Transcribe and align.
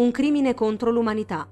un 0.00 0.12
crimine 0.12 0.54
contro 0.54 0.90
l'umanità. 0.90 1.46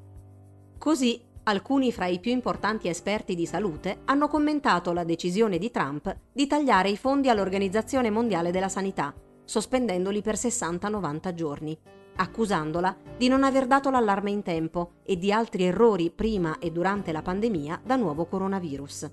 Così 0.78 1.22
alcuni 1.42 1.92
fra 1.92 2.06
i 2.06 2.18
più 2.18 2.30
importanti 2.32 2.88
esperti 2.88 3.34
di 3.34 3.44
salute 3.44 4.00
hanno 4.06 4.26
commentato 4.26 4.94
la 4.94 5.04
decisione 5.04 5.58
di 5.58 5.70
Trump 5.70 6.16
di 6.32 6.46
tagliare 6.46 6.88
i 6.88 6.96
fondi 6.96 7.28
all'Organizzazione 7.28 8.08
Mondiale 8.08 8.50
della 8.50 8.70
Sanità, 8.70 9.14
sospendendoli 9.44 10.22
per 10.22 10.36
60-90 10.36 11.34
giorni, 11.34 11.78
accusandola 12.16 12.96
di 13.18 13.28
non 13.28 13.44
aver 13.44 13.66
dato 13.66 13.90
l'allarme 13.90 14.30
in 14.30 14.42
tempo 14.42 14.92
e 15.02 15.18
di 15.18 15.30
altri 15.30 15.64
errori 15.64 16.10
prima 16.10 16.58
e 16.58 16.70
durante 16.70 17.12
la 17.12 17.20
pandemia 17.20 17.82
da 17.84 17.96
nuovo 17.96 18.24
coronavirus. 18.24 19.10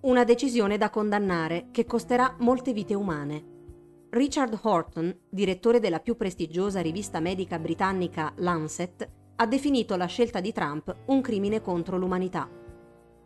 Una 0.00 0.24
decisione 0.24 0.76
da 0.76 0.90
condannare 0.90 1.68
che 1.70 1.86
costerà 1.86 2.34
molte 2.40 2.74
vite 2.74 2.92
umane. 2.92 3.59
Richard 4.12 4.58
Horton, 4.60 5.16
direttore 5.28 5.78
della 5.78 6.00
più 6.00 6.16
prestigiosa 6.16 6.80
rivista 6.80 7.20
medica 7.20 7.60
britannica 7.60 8.32
Lancet, 8.38 9.08
ha 9.36 9.46
definito 9.46 9.94
la 9.94 10.06
scelta 10.06 10.40
di 10.40 10.52
Trump 10.52 10.92
un 11.06 11.20
crimine 11.20 11.60
contro 11.60 11.96
l'umanità. 11.96 12.50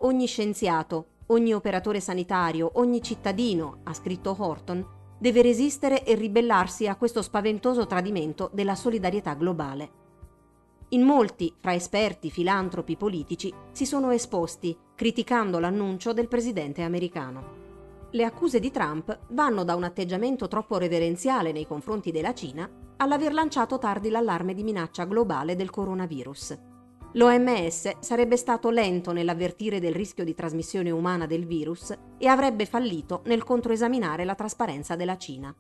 Ogni 0.01 0.27
scienziato, 0.27 1.07
ogni 1.29 1.55
operatore 1.55 2.01
sanitario, 2.01 2.73
ogni 2.75 3.01
cittadino, 3.01 3.79
ha 3.85 3.95
scritto 3.95 4.37
Horton, 4.39 4.87
deve 5.19 5.41
resistere 5.41 6.05
e 6.05 6.17
ribellarsi 6.17 6.87
a 6.87 6.97
questo 6.97 7.23
spaventoso 7.23 7.87
tradimento 7.87 8.51
della 8.53 8.75
solidarietà 8.75 9.33
globale. 9.33 9.91
In 10.91 11.01
molti, 11.01 11.51
fra 11.61 11.73
esperti, 11.73 12.31
filantropi, 12.31 12.99
politici, 12.99 13.51
si 13.73 13.87
sono 13.87 14.11
esposti, 14.11 14.77
criticando 14.95 15.59
l'annuncio 15.59 16.13
del 16.13 16.29
presidente 16.29 16.83
americano. 16.83 17.64
Le 18.15 18.23
accuse 18.23 18.61
di 18.61 18.71
Trump 18.71 19.19
vanno 19.31 19.65
da 19.65 19.75
un 19.75 19.83
atteggiamento 19.83 20.47
troppo 20.47 20.79
reverenziale 20.79 21.51
nei 21.51 21.67
confronti 21.67 22.13
della 22.13 22.33
Cina 22.33 22.71
all'aver 22.99 23.33
lanciato 23.33 23.77
tardi 23.81 24.09
l'allarme 24.09 24.55
di 24.55 24.63
minaccia 24.63 25.03
globale 25.03 25.57
del 25.57 25.69
coronavirus. 25.71 26.57
L'OMS 27.15 27.99
sarebbe 27.99 28.37
stato 28.37 28.71
lento 28.71 29.11
nell'avvertire 29.11 29.81
del 29.81 29.95
rischio 29.95 30.23
di 30.23 30.33
trasmissione 30.33 30.93
umana 30.93 31.27
del 31.27 31.45
virus 31.45 31.93
e 32.17 32.29
avrebbe 32.29 32.67
fallito 32.67 33.23
nel 33.25 33.43
controesaminare 33.43 34.25
la 34.25 34.37
trasparenza 34.37 34.95
della 34.95 35.19
Cina. 35.19 35.53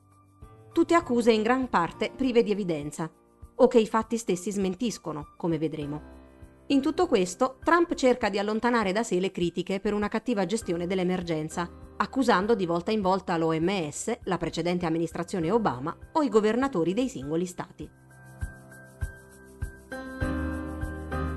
Tutte 0.72 0.94
accuse 0.94 1.32
in 1.32 1.42
gran 1.42 1.69
parte 1.69 2.12
prive 2.14 2.44
di 2.44 2.52
evidenza, 2.52 3.10
o 3.56 3.66
che 3.66 3.80
i 3.80 3.86
fatti 3.88 4.16
stessi 4.16 4.52
smentiscono, 4.52 5.34
come 5.36 5.58
vedremo. 5.58 6.23
In 6.68 6.80
tutto 6.80 7.06
questo, 7.06 7.58
Trump 7.62 7.92
cerca 7.92 8.30
di 8.30 8.38
allontanare 8.38 8.92
da 8.92 9.02
sé 9.02 9.20
le 9.20 9.30
critiche 9.30 9.80
per 9.80 9.92
una 9.92 10.08
cattiva 10.08 10.46
gestione 10.46 10.86
dell'emergenza, 10.86 11.70
accusando 11.98 12.54
di 12.54 12.64
volta 12.64 12.90
in 12.90 13.02
volta 13.02 13.36
l'OMS, 13.36 14.20
la 14.24 14.38
precedente 14.38 14.86
amministrazione 14.86 15.50
Obama 15.50 15.94
o 16.12 16.22
i 16.22 16.30
governatori 16.30 16.94
dei 16.94 17.08
singoli 17.10 17.44
stati. 17.44 17.90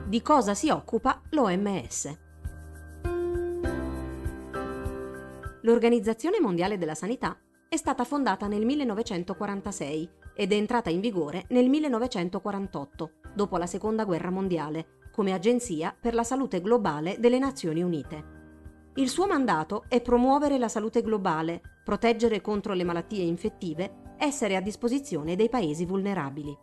Di 0.07 0.21
cosa 0.21 0.53
si 0.53 0.69
occupa 0.69 1.21
l'OMS? 1.31 2.17
L'Organizzazione 5.63 6.39
Mondiale 6.39 6.77
della 6.77 6.95
Sanità 6.95 7.37
è 7.67 7.75
stata 7.75 8.05
fondata 8.05 8.47
nel 8.47 8.63
1946 8.63 10.09
ed 10.33 10.53
è 10.53 10.55
entrata 10.55 10.89
in 10.89 11.01
vigore 11.01 11.43
nel 11.49 11.67
1948, 11.67 13.11
dopo 13.33 13.57
la 13.57 13.65
Seconda 13.65 14.05
Guerra 14.05 14.29
Mondiale, 14.29 14.96
come 15.17 15.33
Agenzia 15.33 15.97
per 15.99 16.13
la 16.13 16.23
Salute 16.23 16.61
Globale 16.61 17.17
delle 17.17 17.39
Nazioni 17.39 17.81
Unite. 17.81 18.91
Il 18.97 19.09
suo 19.09 19.25
mandato 19.25 19.85
è 19.87 19.99
promuovere 19.99 20.59
la 20.59 20.67
salute 20.67 21.01
globale, 21.01 21.59
proteggere 21.83 22.39
contro 22.39 22.73
le 22.73 22.83
malattie 22.83 23.23
infettive, 23.23 24.13
essere 24.19 24.55
a 24.55 24.61
disposizione 24.61 25.35
dei 25.35 25.49
paesi 25.49 25.85
vulnerabili. 25.85 26.55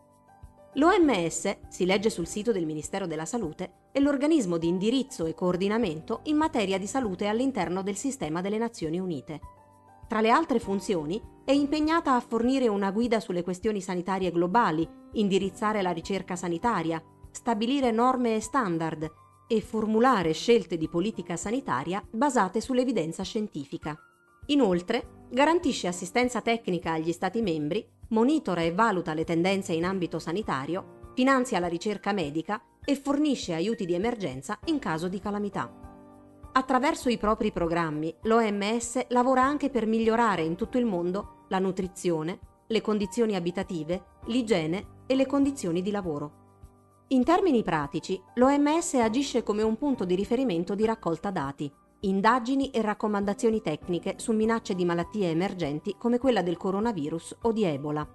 L'OMS, 0.75 1.57
si 1.67 1.85
legge 1.85 2.09
sul 2.09 2.27
sito 2.27 2.53
del 2.53 2.65
Ministero 2.65 3.07
della 3.07 3.25
Salute, 3.25 3.89
è 3.91 3.99
l'organismo 3.99 4.55
di 4.55 4.69
indirizzo 4.69 5.25
e 5.25 5.33
coordinamento 5.33 6.21
in 6.23 6.37
materia 6.37 6.77
di 6.77 6.87
salute 6.87 7.27
all'interno 7.27 7.83
del 7.83 7.97
sistema 7.97 8.39
delle 8.39 8.57
Nazioni 8.57 8.99
Unite. 8.99 9.41
Tra 10.07 10.21
le 10.21 10.29
altre 10.29 10.59
funzioni, 10.59 11.21
è 11.43 11.51
impegnata 11.51 12.15
a 12.15 12.21
fornire 12.21 12.69
una 12.69 12.91
guida 12.91 13.19
sulle 13.19 13.43
questioni 13.43 13.81
sanitarie 13.81 14.31
globali, 14.31 14.87
indirizzare 15.13 15.81
la 15.81 15.91
ricerca 15.91 16.37
sanitaria, 16.37 17.03
stabilire 17.35 17.91
norme 17.91 18.35
e 18.35 18.39
standard 18.39 19.11
e 19.45 19.59
formulare 19.59 20.31
scelte 20.31 20.77
di 20.77 20.87
politica 20.87 21.35
sanitaria 21.35 22.01
basate 22.09 22.61
sull'evidenza 22.61 23.23
scientifica. 23.23 23.93
Inoltre, 24.47 25.25
garantisce 25.29 25.87
assistenza 25.87 26.39
tecnica 26.39 26.93
agli 26.93 27.11
Stati 27.11 27.41
membri, 27.41 27.85
monitora 28.09 28.61
e 28.61 28.71
valuta 28.71 29.13
le 29.13 29.25
tendenze 29.25 29.73
in 29.73 29.83
ambito 29.83 30.17
sanitario, 30.17 31.11
finanzia 31.13 31.59
la 31.59 31.67
ricerca 31.67 32.13
medica 32.13 32.61
e 32.83 32.95
fornisce 32.95 33.53
aiuti 33.53 33.85
di 33.85 33.93
emergenza 33.93 34.57
in 34.65 34.79
caso 34.79 35.09
di 35.09 35.19
calamità. 35.19 35.69
Attraverso 36.53 37.09
i 37.09 37.17
propri 37.17 37.51
programmi, 37.51 38.15
l'OMS 38.21 39.07
lavora 39.09 39.43
anche 39.43 39.69
per 39.69 39.85
migliorare 39.85 40.41
in 40.43 40.55
tutto 40.55 40.77
il 40.77 40.85
mondo 40.85 41.43
la 41.49 41.59
nutrizione, 41.59 42.39
le 42.67 42.79
condizioni 42.79 43.35
abitative, 43.35 44.19
l'igiene 44.27 45.03
e 45.05 45.15
le 45.15 45.25
condizioni 45.25 45.81
di 45.81 45.91
lavoro. 45.91 46.44
In 47.09 47.23
termini 47.23 47.61
pratici, 47.61 48.19
l'OMS 48.33 48.95
agisce 48.95 49.43
come 49.43 49.61
un 49.61 49.77
punto 49.77 50.05
di 50.05 50.15
riferimento 50.15 50.73
di 50.73 50.85
raccolta 50.85 51.29
dati, 51.29 51.71
indagini 51.99 52.71
e 52.71 52.81
raccomandazioni 52.81 53.61
tecniche 53.61 54.15
su 54.17 54.31
minacce 54.31 54.73
di 54.73 54.85
malattie 54.85 55.29
emergenti 55.29 55.95
come 55.99 56.17
quella 56.17 56.41
del 56.41 56.57
coronavirus 56.57 57.37
o 57.43 57.51
di 57.51 57.63
Ebola. 57.63 58.07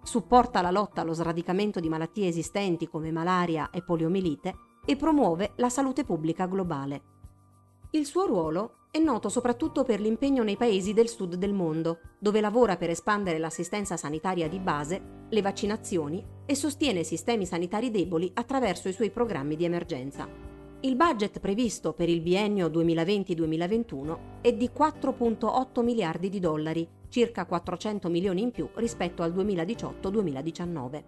Supporta 0.00 0.62
la 0.62 0.70
lotta 0.70 1.00
allo 1.00 1.12
sradicamento 1.12 1.80
di 1.80 1.88
malattie 1.88 2.28
esistenti 2.28 2.86
come 2.86 3.10
malaria 3.10 3.70
e 3.70 3.82
poliomielite 3.82 4.54
e 4.84 4.94
promuove 4.94 5.54
la 5.56 5.68
salute 5.68 6.04
pubblica 6.04 6.46
globale. 6.46 7.15
Il 7.90 8.04
suo 8.04 8.26
ruolo 8.26 8.88
è 8.90 8.98
noto 8.98 9.28
soprattutto 9.28 9.84
per 9.84 10.00
l'impegno 10.00 10.42
nei 10.42 10.56
paesi 10.56 10.92
del 10.92 11.08
sud 11.08 11.36
del 11.36 11.52
mondo, 11.52 12.00
dove 12.18 12.40
lavora 12.40 12.76
per 12.76 12.90
espandere 12.90 13.38
l'assistenza 13.38 13.96
sanitaria 13.96 14.48
di 14.48 14.58
base, 14.58 15.24
le 15.28 15.40
vaccinazioni 15.40 16.24
e 16.44 16.54
sostiene 16.54 17.04
sistemi 17.04 17.46
sanitari 17.46 17.90
deboli 17.90 18.30
attraverso 18.34 18.88
i 18.88 18.92
suoi 18.92 19.10
programmi 19.10 19.54
di 19.54 19.64
emergenza. 19.64 20.28
Il 20.80 20.96
budget 20.96 21.40
previsto 21.40 21.92
per 21.92 22.08
il 22.08 22.20
biennio 22.20 22.68
2020-2021 22.68 24.18
è 24.40 24.52
di 24.52 24.70
4.8 24.76 25.82
miliardi 25.82 26.28
di 26.28 26.40
dollari, 26.40 26.88
circa 27.08 27.46
400 27.46 28.08
milioni 28.08 28.42
in 28.42 28.50
più 28.50 28.68
rispetto 28.74 29.22
al 29.22 29.32
2018-2019. 29.32 31.02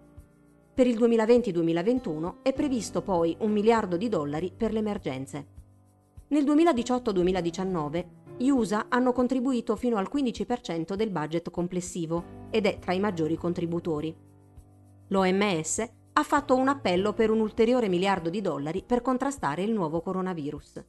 Per 0.73 0.87
il 0.87 0.97
2020-2021 0.97 2.35
è 2.41 2.53
previsto 2.53 3.01
poi 3.01 3.35
un 3.39 3.51
miliardo 3.51 3.97
di 3.97 4.07
dollari 4.09 4.51
per 4.55 4.71
le 4.71 4.79
emergenze. 4.79 5.57
Nel 6.31 6.43
2018-2019 6.43 8.05
gli 8.37 8.49
USA 8.49 8.85
hanno 8.87 9.13
contribuito 9.13 9.75
fino 9.75 9.97
al 9.97 10.09
15% 10.13 10.93
del 10.93 11.09
budget 11.09 11.49
complessivo 11.49 12.47
ed 12.51 12.67
è 12.67 12.77
tra 12.77 12.93
i 12.93 12.99
maggiori 12.99 13.35
contributori. 13.35 14.15
L'OMS 15.07 15.89
ha 16.13 16.23
fatto 16.23 16.55
un 16.55 16.67
appello 16.67 17.13
per 17.13 17.31
un 17.31 17.39
ulteriore 17.39 17.87
miliardo 17.87 18.29
di 18.29 18.41
dollari 18.41 18.83
per 18.85 19.01
contrastare 19.01 19.63
il 19.63 19.71
nuovo 19.71 20.01
coronavirus. 20.01 20.85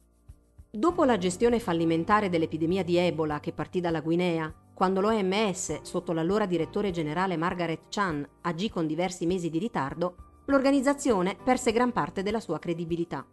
Dopo 0.69 1.03
la 1.05 1.17
gestione 1.17 1.59
fallimentare 1.59 2.29
dell'epidemia 2.29 2.83
di 2.83 2.97
Ebola 2.97 3.39
che 3.39 3.51
partì 3.51 3.79
dalla 3.81 4.01
Guinea, 4.01 4.53
quando 4.75 5.01
l'OMS, 5.01 5.81
sotto 5.81 6.13
l'allora 6.13 6.45
direttore 6.45 6.91
generale 6.91 7.35
Margaret 7.35 7.85
Chan, 7.89 8.27
agì 8.41 8.69
con 8.69 8.85
diversi 8.85 9.25
mesi 9.25 9.49
di 9.49 9.57
ritardo, 9.57 10.43
l'organizzazione 10.45 11.35
perse 11.43 11.71
gran 11.71 11.91
parte 11.91 12.21
della 12.21 12.39
sua 12.39 12.59
credibilità. 12.59 13.25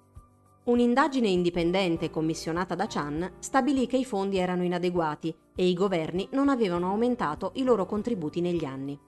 Un'indagine 0.69 1.29
indipendente 1.29 2.11
commissionata 2.11 2.75
da 2.75 2.87
Chan 2.87 3.37
stabilì 3.39 3.87
che 3.87 3.97
i 3.97 4.05
fondi 4.05 4.37
erano 4.37 4.65
inadeguati 4.65 5.35
e 5.55 5.67
i 5.67 5.73
governi 5.73 6.29
non 6.33 6.51
avevano 6.51 6.89
aumentato 6.89 7.53
i 7.55 7.63
loro 7.63 7.87
contributi 7.87 8.43
negli 8.43 8.67
anni. 8.67 8.99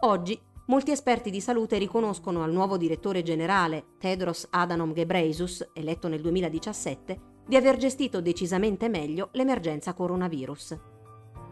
Oggi 0.00 0.40
molti 0.68 0.90
esperti 0.90 1.28
di 1.28 1.42
salute 1.42 1.76
riconoscono 1.76 2.42
al 2.42 2.52
nuovo 2.52 2.78
direttore 2.78 3.22
generale 3.22 3.96
Tedros 3.98 4.46
Adhanom 4.48 4.94
Ghebreyesus, 4.94 5.72
eletto 5.74 6.08
nel 6.08 6.22
2017, 6.22 7.20
di 7.46 7.56
aver 7.56 7.76
gestito 7.76 8.22
decisamente 8.22 8.88
meglio 8.88 9.28
l'emergenza 9.32 9.92
coronavirus. 9.92 10.78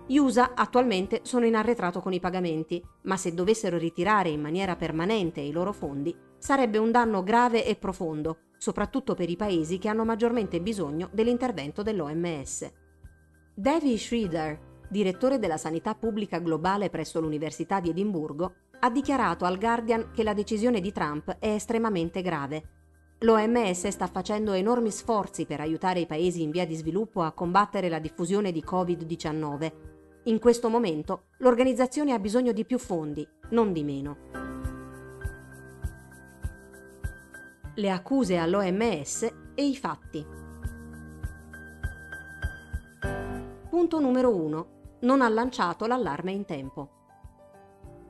Gli 0.07 0.17
USA 0.17 0.55
attualmente 0.55 1.21
sono 1.25 1.45
in 1.45 1.57
arretrato 1.57 2.01
con 2.01 2.15
i 2.15 2.21
pagamenti, 2.21 2.83
ma 3.03 3.19
se 3.19 3.35
dovessero 3.35 3.77
ritirare 3.77 4.31
in 4.31 4.41
maniera 4.41 4.77
permanente 4.77 5.43
i 5.43 5.53
loro 5.53 5.75
fondi, 5.75 6.17
sarebbe 6.39 6.79
un 6.79 6.91
danno 6.91 7.23
grave 7.23 7.67
e 7.67 7.77
profondo 7.77 8.39
soprattutto 8.59 9.15
per 9.15 9.31
i 9.31 9.37
paesi 9.37 9.79
che 9.79 9.89
hanno 9.89 10.05
maggiormente 10.05 10.61
bisogno 10.61 11.09
dell'intervento 11.13 11.83
dell'OMS. 11.83 12.71
Davy 13.55 13.97
Schroeder, 13.97 14.59
direttore 14.89 15.39
della 15.39 15.57
sanità 15.57 15.95
pubblica 15.95 16.39
globale 16.39 16.91
presso 16.91 17.21
l'Università 17.21 17.81
di 17.81 17.91
Edimburgo, 17.91 18.55
ha 18.81 18.91
dichiarato 18.91 19.45
al 19.45 19.59
Guardian 19.59 20.11
che 20.13 20.23
la 20.23 20.35
decisione 20.35 20.81
di 20.81 20.93
Trump 20.93 21.37
è 21.39 21.49
estremamente 21.49 22.23
grave. 22.23 22.75
L'OMS 23.21 23.89
sta 23.89 24.07
facendo 24.07 24.53
enormi 24.53 24.91
sforzi 24.91 25.47
per 25.47 25.61
aiutare 25.61 26.01
i 26.01 26.07
paesi 26.07 26.43
in 26.43 26.51
via 26.51 26.67
di 26.67 26.75
sviluppo 26.75 27.23
a 27.23 27.33
combattere 27.33 27.89
la 27.89 27.99
diffusione 27.99 28.53
di 28.53 28.63
Covid-19. 28.67 29.73
In 30.25 30.39
questo 30.39 30.69
momento 30.69 31.29
l'organizzazione 31.39 32.13
ha 32.13 32.19
bisogno 32.19 32.53
di 32.53 32.67
più 32.67 32.79
fondi, 32.79 33.27
non 33.51 33.73
di 33.73 33.85
meno. 33.85 34.56
Le 37.79 37.91
accuse 37.91 38.39
all'OMS 38.39 39.23
e 39.55 39.67
i 39.67 39.77
fatti. 39.77 40.27
Punto 43.69 44.01
numero 44.01 44.35
1. 44.35 44.67
Non 45.01 45.21
ha 45.21 45.29
lanciato 45.29 45.87
l'allarme 45.87 46.33
in 46.33 46.47
tempo. 46.47 46.91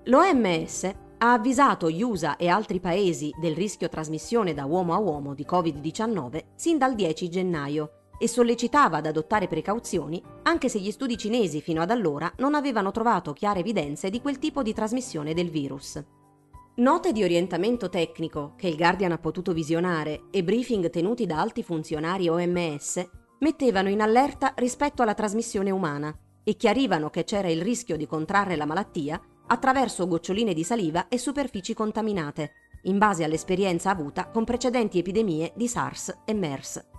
L'OMS 0.05 0.85
ha 1.19 1.33
avvisato 1.33 1.91
gli 1.91 2.03
USA 2.03 2.37
e 2.37 2.47
altri 2.49 2.79
paesi 2.79 3.33
del 3.41 3.57
rischio 3.57 3.89
trasmissione 3.89 4.55
da 4.55 4.67
uomo 4.67 4.95
a 4.95 4.99
uomo 4.99 5.35
di 5.35 5.45
Covid-19 5.49 6.45
sin 6.55 6.79
dal 6.79 6.95
10 6.95 7.29
gennaio 7.29 7.91
e 8.19 8.29
sollecitava 8.29 8.99
ad 8.99 9.07
adottare 9.07 9.49
precauzioni 9.49 10.23
anche 10.45 10.69
se 10.69 10.79
gli 10.79 10.93
studi 10.93 11.19
cinesi 11.19 11.61
fino 11.61 11.83
ad 11.83 11.91
allora 11.91 12.33
non 12.37 12.55
avevano 12.55 12.93
trovato 12.93 13.33
chiare 13.33 13.61
evidenze 13.61 14.11
di 14.11 14.21
quel 14.21 14.39
tipo 14.39 14.63
di 14.63 14.73
trasmissione 14.73 15.35
del 15.35 15.51
virus. 15.51 16.01
Note 16.79 17.13
di 17.13 17.25
orientamento 17.25 17.89
tecnico 17.89 18.53
che 18.55 18.69
il 18.69 18.77
Guardian 18.77 19.13
ha 19.13 19.17
potuto 19.17 19.55
visionare 19.55 20.25
e 20.31 20.45
briefing 20.45 20.91
tenuti 20.91 21.25
da 21.25 21.41
alti 21.41 21.63
funzionari 21.63 22.29
OMS 22.29 23.03
mettevano 23.39 23.89
in 23.89 24.03
allerta 24.03 24.53
rispetto 24.57 25.01
alla 25.01 25.15
trasmissione 25.15 25.71
umana 25.71 26.15
e 26.45 26.55
chiarivano 26.55 27.09
che 27.09 27.25
c'era 27.25 27.49
il 27.49 27.63
rischio 27.63 27.97
di 27.97 28.07
contrarre 28.07 28.57
la 28.57 28.67
malattia 28.67 29.19
attraverso 29.47 30.07
goccioline 30.07 30.53
di 30.53 30.65
saliva 30.65 31.09
e 31.09 31.17
superfici 31.17 31.73
contaminate, 31.73 32.53
in 32.83 32.99
base 32.99 33.25
all'esperienza 33.25 33.89
avuta 33.89 34.29
con 34.29 34.45
precedenti 34.45 34.99
epidemie 34.99 35.55
di 35.57 35.69
SARS 35.69 36.15
e 36.27 36.35
MERS. 36.35 36.96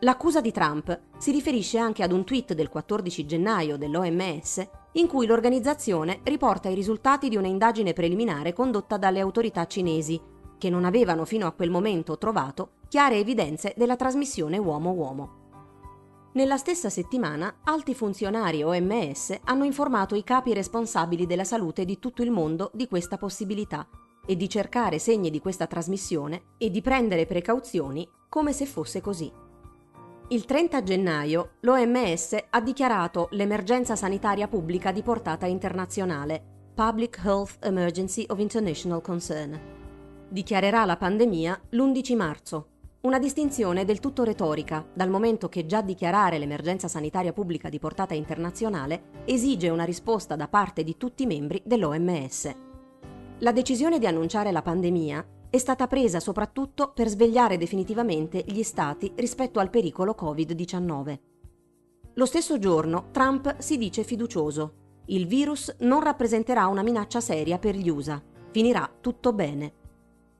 L'accusa 0.00 0.42
di 0.42 0.52
Trump 0.52 1.00
si 1.16 1.30
riferisce 1.30 1.78
anche 1.78 2.02
ad 2.02 2.12
un 2.12 2.24
tweet 2.24 2.52
del 2.52 2.68
14 2.68 3.24
gennaio 3.24 3.78
dell'OMS 3.78 4.68
in 4.92 5.06
cui 5.06 5.26
l'organizzazione 5.26 6.20
riporta 6.24 6.68
i 6.68 6.74
risultati 6.74 7.30
di 7.30 7.36
un'indagine 7.36 7.94
preliminare 7.94 8.52
condotta 8.52 8.98
dalle 8.98 9.20
autorità 9.20 9.66
cinesi, 9.66 10.20
che 10.58 10.68
non 10.68 10.84
avevano 10.84 11.24
fino 11.24 11.46
a 11.46 11.52
quel 11.52 11.70
momento 11.70 12.18
trovato 12.18 12.72
chiare 12.88 13.16
evidenze 13.16 13.72
della 13.74 13.96
trasmissione 13.96 14.58
uomo-uomo. 14.58 15.44
Nella 16.32 16.58
stessa 16.58 16.90
settimana, 16.90 17.60
alti 17.64 17.94
funzionari 17.94 18.62
OMS 18.62 19.38
hanno 19.44 19.64
informato 19.64 20.14
i 20.14 20.24
capi 20.24 20.52
responsabili 20.52 21.24
della 21.26 21.44
salute 21.44 21.86
di 21.86 21.98
tutto 21.98 22.22
il 22.22 22.30
mondo 22.30 22.70
di 22.74 22.86
questa 22.86 23.16
possibilità 23.16 23.88
e 24.26 24.36
di 24.36 24.46
cercare 24.46 24.98
segni 24.98 25.30
di 25.30 25.40
questa 25.40 25.66
trasmissione 25.66 26.48
e 26.58 26.70
di 26.70 26.82
prendere 26.82 27.24
precauzioni 27.24 28.06
come 28.28 28.52
se 28.52 28.66
fosse 28.66 29.00
così. 29.00 29.44
Il 30.28 30.44
30 30.44 30.82
gennaio 30.82 31.50
l'OMS 31.60 32.36
ha 32.50 32.60
dichiarato 32.60 33.28
l'emergenza 33.30 33.94
sanitaria 33.94 34.48
pubblica 34.48 34.90
di 34.90 35.00
portata 35.02 35.46
internazionale, 35.46 36.42
Public 36.74 37.20
Health 37.24 37.64
Emergency 37.64 38.24
of 38.28 38.40
International 38.40 39.00
Concern. 39.00 39.56
Dichiarerà 40.28 40.84
la 40.84 40.96
pandemia 40.96 41.60
l'11 41.68 42.16
marzo, 42.16 42.68
una 43.02 43.20
distinzione 43.20 43.84
del 43.84 44.00
tutto 44.00 44.24
retorica, 44.24 44.84
dal 44.92 45.10
momento 45.10 45.48
che 45.48 45.64
già 45.64 45.80
dichiarare 45.80 46.38
l'emergenza 46.38 46.88
sanitaria 46.88 47.32
pubblica 47.32 47.68
di 47.68 47.78
portata 47.78 48.14
internazionale 48.14 49.22
esige 49.26 49.68
una 49.68 49.84
risposta 49.84 50.34
da 50.34 50.48
parte 50.48 50.82
di 50.82 50.96
tutti 50.96 51.22
i 51.22 51.26
membri 51.26 51.62
dell'OMS. 51.64 52.52
La 53.38 53.52
decisione 53.52 54.00
di 54.00 54.08
annunciare 54.08 54.50
la 54.50 54.62
pandemia 54.62 55.24
è 55.50 55.58
stata 55.58 55.86
presa 55.86 56.20
soprattutto 56.20 56.92
per 56.92 57.08
svegliare 57.08 57.56
definitivamente 57.56 58.44
gli 58.46 58.62
stati 58.62 59.12
rispetto 59.14 59.60
al 59.60 59.70
pericolo 59.70 60.14
Covid-19. 60.18 61.18
Lo 62.14 62.24
stesso 62.24 62.58
giorno 62.58 63.08
Trump 63.10 63.58
si 63.58 63.78
dice 63.78 64.02
fiducioso. 64.02 64.74
Il 65.06 65.26
virus 65.26 65.74
non 65.80 66.02
rappresenterà 66.02 66.66
una 66.66 66.82
minaccia 66.82 67.20
seria 67.20 67.58
per 67.58 67.76
gli 67.76 67.88
USA. 67.88 68.22
Finirà 68.50 68.90
tutto 69.00 69.32
bene. 69.32 69.72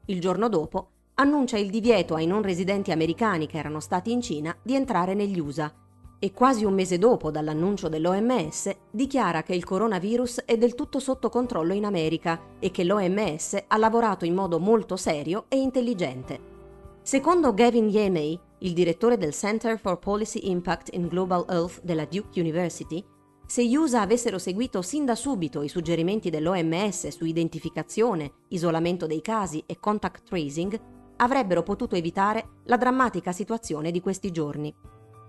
Il 0.06 0.20
giorno 0.20 0.48
dopo 0.48 0.90
annuncia 1.14 1.58
il 1.58 1.70
divieto 1.70 2.14
ai 2.14 2.26
non 2.26 2.42
residenti 2.42 2.90
americani 2.92 3.46
che 3.46 3.58
erano 3.58 3.80
stati 3.80 4.10
in 4.10 4.20
Cina 4.20 4.56
di 4.62 4.74
entrare 4.74 5.14
negli 5.14 5.38
USA 5.38 5.72
e 6.18 6.32
quasi 6.32 6.64
un 6.64 6.74
mese 6.74 6.98
dopo 6.98 7.30
dall'annuncio 7.30 7.88
dell'OMS 7.88 8.74
dichiara 8.90 9.42
che 9.42 9.54
il 9.54 9.64
coronavirus 9.64 10.42
è 10.44 10.56
del 10.56 10.74
tutto 10.74 10.98
sotto 10.98 11.28
controllo 11.28 11.74
in 11.74 11.84
America 11.84 12.40
e 12.58 12.70
che 12.70 12.84
l'OMS 12.84 13.64
ha 13.66 13.76
lavorato 13.76 14.24
in 14.24 14.34
modo 14.34 14.58
molto 14.58 14.96
serio 14.96 15.44
e 15.48 15.56
intelligente. 15.56 16.54
Secondo 17.02 17.54
Gavin 17.54 17.88
Yemey, 17.88 18.38
il 18.58 18.72
direttore 18.72 19.16
del 19.18 19.32
Center 19.32 19.78
for 19.78 19.98
Policy 19.98 20.50
Impact 20.50 20.94
in 20.94 21.06
Global 21.06 21.44
Health 21.48 21.80
della 21.82 22.06
Duke 22.06 22.40
University, 22.40 23.04
se 23.46 23.64
gli 23.64 23.76
USA 23.76 24.00
avessero 24.00 24.38
seguito 24.38 24.82
sin 24.82 25.04
da 25.04 25.14
subito 25.14 25.62
i 25.62 25.68
suggerimenti 25.68 26.30
dell'OMS 26.30 27.08
su 27.08 27.24
identificazione, 27.24 28.32
isolamento 28.48 29.06
dei 29.06 29.20
casi 29.20 29.62
e 29.66 29.78
contact 29.78 30.24
tracing, 30.24 30.80
avrebbero 31.18 31.62
potuto 31.62 31.94
evitare 31.94 32.48
la 32.64 32.76
drammatica 32.76 33.30
situazione 33.30 33.92
di 33.92 34.00
questi 34.00 34.32
giorni. 34.32 34.74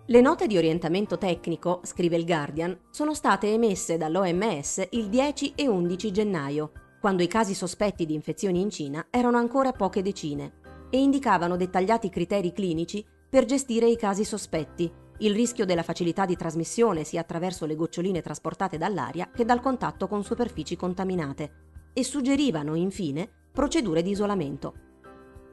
Le 0.09 0.21
note 0.21 0.47
di 0.47 0.55
orientamento 0.55 1.17
tecnico, 1.17 1.81
scrive 1.83 2.15
il 2.15 2.23
Guardian, 2.23 2.79
sono 2.91 3.13
state 3.13 3.51
emesse 3.51 3.97
dall'OMS 3.97 4.87
il 4.91 5.09
10 5.09 5.51
e 5.53 5.67
11 5.67 6.11
gennaio, 6.11 6.71
quando 7.01 7.23
i 7.23 7.27
casi 7.27 7.53
sospetti 7.53 8.05
di 8.05 8.13
infezioni 8.13 8.61
in 8.61 8.69
Cina 8.69 9.07
erano 9.09 9.35
ancora 9.35 9.73
poche 9.73 10.01
decine, 10.01 10.61
e 10.89 11.01
indicavano 11.01 11.57
dettagliati 11.57 12.07
criteri 12.07 12.53
clinici 12.53 13.05
per 13.29 13.43
gestire 13.43 13.89
i 13.89 13.97
casi 13.97 14.23
sospetti, 14.23 14.89
il 15.17 15.33
rischio 15.33 15.65
della 15.65 15.83
facilità 15.83 16.25
di 16.25 16.37
trasmissione 16.37 17.03
sia 17.03 17.19
attraverso 17.19 17.65
le 17.65 17.75
goccioline 17.75 18.21
trasportate 18.21 18.77
dall'aria 18.77 19.29
che 19.29 19.43
dal 19.43 19.59
contatto 19.59 20.07
con 20.07 20.23
superfici 20.23 20.77
contaminate, 20.77 21.91
e 21.91 22.05
suggerivano, 22.05 22.75
infine, 22.75 23.29
procedure 23.51 24.01
di 24.01 24.11
isolamento. 24.11 24.86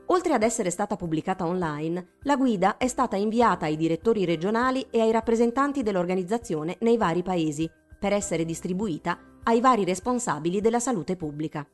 Oltre 0.06 0.34
ad 0.34 0.42
essere 0.42 0.70
stata 0.70 0.96
pubblicata 0.96 1.46
online, 1.46 2.16
la 2.22 2.36
guida 2.36 2.76
è 2.76 2.88
stata 2.88 3.16
inviata 3.16 3.64
ai 3.64 3.76
direttori 3.76 4.26
regionali 4.26 4.86
e 4.90 5.00
ai 5.00 5.10
rappresentanti 5.10 5.82
dell'organizzazione 5.82 6.76
nei 6.80 6.98
vari 6.98 7.22
paesi, 7.22 7.70
per 7.98 8.12
essere 8.12 8.44
distribuita 8.44 9.18
ai 9.44 9.60
vari 9.60 9.84
responsabili 9.84 10.60
della 10.60 10.78
salute 10.78 11.16
pubblica. 11.16 11.66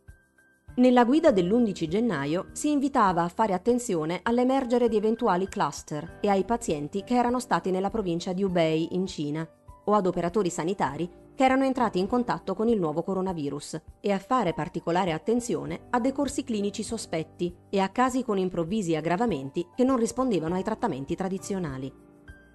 Nella 0.76 1.04
guida 1.04 1.32
dell'11 1.32 1.88
gennaio 1.88 2.46
si 2.52 2.70
invitava 2.70 3.24
a 3.24 3.28
fare 3.28 3.52
attenzione 3.52 4.20
all'emergere 4.22 4.88
di 4.88 4.96
eventuali 4.96 5.48
cluster 5.48 6.18
e 6.20 6.28
ai 6.28 6.44
pazienti 6.44 7.02
che 7.02 7.16
erano 7.16 7.40
stati 7.40 7.72
nella 7.72 7.90
provincia 7.90 8.32
di 8.32 8.44
Hubei 8.44 8.94
in 8.94 9.06
Cina 9.06 9.46
o 9.84 9.92
ad 9.92 10.06
operatori 10.06 10.50
sanitari 10.50 11.10
che 11.40 11.46
erano 11.46 11.64
entrati 11.64 11.98
in 11.98 12.06
contatto 12.06 12.54
con 12.54 12.68
il 12.68 12.78
nuovo 12.78 13.02
coronavirus 13.02 13.80
e 14.02 14.12
a 14.12 14.18
fare 14.18 14.52
particolare 14.52 15.12
attenzione 15.12 15.86
a 15.88 15.98
decorsi 15.98 16.44
clinici 16.44 16.82
sospetti 16.82 17.56
e 17.70 17.80
a 17.80 17.88
casi 17.88 18.22
con 18.24 18.36
improvvisi 18.36 18.94
aggravamenti 18.94 19.66
che 19.74 19.82
non 19.82 19.96
rispondevano 19.96 20.56
ai 20.56 20.62
trattamenti 20.62 21.16
tradizionali. 21.16 21.90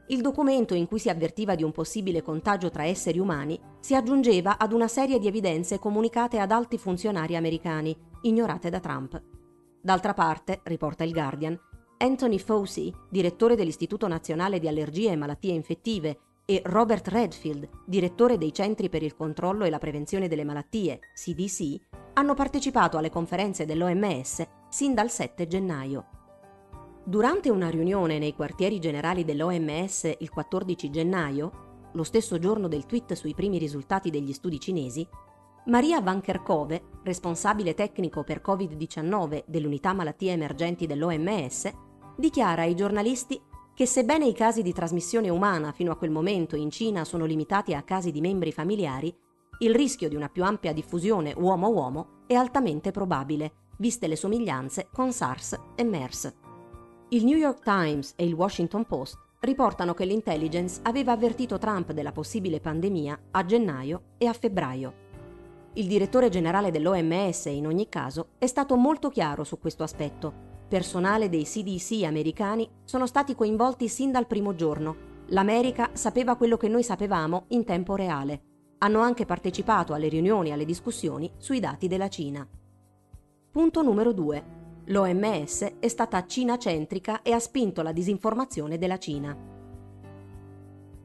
Il 0.09 0.21
documento 0.21 0.75
in 0.75 0.85
cui 0.85 0.99
si 0.99 1.09
avvertiva 1.09 1.55
di 1.55 1.63
un 1.63 1.71
possibile 1.71 2.21
contagio 2.21 2.69
tra 2.69 2.85
esseri 2.85 3.17
umani 3.17 3.59
si 3.79 3.95
aggiungeva 3.95 4.59
ad 4.59 4.71
una 4.71 4.87
serie 4.87 5.17
di 5.17 5.25
evidenze 5.25 5.79
comunicate 5.79 6.37
ad 6.37 6.51
alti 6.51 6.77
funzionari 6.77 7.35
americani, 7.35 7.97
ignorate 8.21 8.69
da 8.69 8.79
Trump. 8.79 9.19
D'altra 9.81 10.13
parte, 10.13 10.59
riporta 10.61 11.03
il 11.03 11.11
Guardian, 11.11 11.59
Anthony 11.97 12.37
Fauci, 12.37 12.93
direttore 13.09 13.55
dell'Istituto 13.55 14.07
Nazionale 14.07 14.59
di 14.59 14.67
Allergie 14.67 15.09
e 15.09 15.15
Malattie 15.15 15.53
Infettive 15.53 16.19
e 16.45 16.61
Robert 16.65 17.07
Redfield, 17.07 17.67
direttore 17.85 18.37
dei 18.37 18.53
Centri 18.53 18.87
per 18.87 19.01
il 19.01 19.15
controllo 19.15 19.65
e 19.65 19.69
la 19.69 19.79
prevenzione 19.79 20.27
delle 20.27 20.43
malattie, 20.43 20.99
CDC, 21.13 21.81
hanno 22.13 22.33
partecipato 22.35 22.97
alle 22.97 23.09
conferenze 23.09 23.65
dell'OMS 23.65 24.47
sin 24.69 24.93
dal 24.93 25.09
7 25.09 25.47
gennaio. 25.47 26.05
Durante 27.03 27.49
una 27.49 27.69
riunione 27.69 28.19
nei 28.19 28.33
quartieri 28.33 28.79
generali 28.79 29.25
dell'OMS 29.25 30.15
il 30.19 30.29
14 30.29 30.89
gennaio, 30.89 31.89
lo 31.93 32.03
stesso 32.03 32.37
giorno 32.39 32.67
del 32.67 32.85
tweet 32.85 33.13
sui 33.13 33.33
primi 33.33 33.57
risultati 33.57 34.09
degli 34.09 34.33
studi 34.33 34.59
cinesi, 34.59 35.07
Maria 35.65 35.99
Van 36.01 36.21
Kerkhove, 36.21 36.83
responsabile 37.03 37.73
tecnico 37.73 38.23
per 38.23 38.41
Covid-19 38.45 39.45
dell'unità 39.47 39.93
malattie 39.93 40.31
emergenti 40.31 40.85
dell'OMS, 40.85 41.71
dichiara 42.17 42.63
ai 42.63 42.75
giornalisti 42.75 43.41
che 43.75 43.85
sebbene 43.85 44.25
i 44.25 44.33
casi 44.33 44.61
di 44.61 44.71
trasmissione 44.71 45.27
umana 45.27 45.73
fino 45.73 45.91
a 45.91 45.97
quel 45.97 46.09
momento 46.09 46.55
in 46.55 46.71
Cina 46.71 47.03
sono 47.03 47.25
limitati 47.25 47.73
a 47.73 47.83
casi 47.83 48.09
di 48.09 48.21
membri 48.21 48.53
familiari, 48.53 49.13
il 49.59 49.75
rischio 49.75 50.07
di 50.07 50.15
una 50.15 50.29
più 50.29 50.45
ampia 50.45 50.71
diffusione 50.71 51.33
uomo-uomo 51.35 52.23
è 52.25 52.35
altamente 52.35 52.91
probabile, 52.91 53.51
viste 53.77 54.07
le 54.07 54.15
somiglianze 54.15 54.87
con 54.93 55.11
SARS 55.11 55.59
e 55.75 55.83
MERS. 55.83 56.33
Il 57.09 57.25
New 57.25 57.37
York 57.37 57.63
Times 57.63 58.13
e 58.15 58.25
il 58.25 58.33
Washington 58.33 58.85
Post 58.85 59.17
riportano 59.41 59.93
che 59.93 60.05
l'intelligence 60.05 60.79
aveva 60.83 61.11
avvertito 61.11 61.57
Trump 61.57 61.91
della 61.91 62.13
possibile 62.13 62.61
pandemia 62.61 63.19
a 63.31 63.45
gennaio 63.45 64.01
e 64.17 64.25
a 64.25 64.33
febbraio. 64.33 65.03
Il 65.73 65.87
direttore 65.87 66.29
generale 66.29 66.71
dell'OMS, 66.71 67.45
in 67.45 67.67
ogni 67.67 67.89
caso, 67.89 68.29
è 68.37 68.47
stato 68.47 68.77
molto 68.77 69.09
chiaro 69.09 69.43
su 69.43 69.59
questo 69.59 69.83
aspetto 69.83 70.44
Personale 70.67 71.29
dei 71.29 71.43
CDC 71.43 72.03
americani 72.03 72.67
sono 72.83 73.05
stati 73.05 73.35
coinvolti 73.35 73.87
sin 73.87 74.11
dal 74.11 74.25
primo 74.25 74.55
giorno. 74.55 75.13
L'America 75.27 75.91
sapeva 75.93 76.35
quello 76.35 76.57
che 76.57 76.67
noi 76.67 76.81
sapevamo 76.81 77.45
in 77.49 77.63
tempo 77.65 77.95
reale. 77.95 78.41
Hanno 78.79 78.99
anche 78.99 79.25
partecipato 79.25 79.93
alle 79.93 80.07
riunioni 80.07 80.49
e 80.49 80.53
alle 80.53 80.65
discussioni 80.65 81.31
sui 81.37 81.59
dati 81.59 81.87
della 81.87 82.09
Cina. 82.09 82.47
Punto 83.51 83.81
numero 83.83 84.11
2. 84.11 84.43
L'OMS 84.85 85.73
è 85.79 85.87
stata 85.87 86.25
cina-centrica 86.25 87.21
e 87.21 87.31
ha 87.31 87.39
spinto 87.39 87.81
la 87.81 87.91
disinformazione 87.91 88.77
della 88.77 88.97
Cina. 88.97 89.37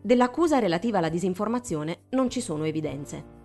Dell'accusa 0.02 0.58
relativa 0.58 0.98
alla 0.98 1.10
disinformazione 1.10 2.04
non 2.10 2.30
ci 2.30 2.40
sono 2.40 2.64
evidenze. 2.64 3.38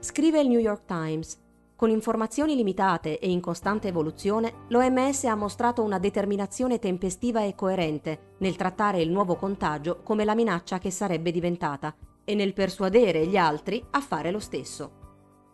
Scrive 0.00 0.40
il 0.40 0.48
New 0.48 0.58
York 0.58 0.84
Times. 0.84 1.42
Con 1.84 1.92
informazioni 1.92 2.56
limitate 2.56 3.18
e 3.18 3.30
in 3.30 3.40
costante 3.40 3.88
evoluzione, 3.88 4.64
l'OMS 4.68 5.24
ha 5.24 5.34
mostrato 5.34 5.82
una 5.82 5.98
determinazione 5.98 6.78
tempestiva 6.78 7.44
e 7.44 7.54
coerente 7.54 8.36
nel 8.38 8.56
trattare 8.56 9.02
il 9.02 9.10
nuovo 9.10 9.36
contagio 9.36 10.00
come 10.02 10.24
la 10.24 10.34
minaccia 10.34 10.78
che 10.78 10.90
sarebbe 10.90 11.30
diventata 11.30 11.94
e 12.24 12.34
nel 12.34 12.54
persuadere 12.54 13.26
gli 13.26 13.36
altri 13.36 13.84
a 13.90 14.00
fare 14.00 14.30
lo 14.30 14.38
stesso. 14.38 14.92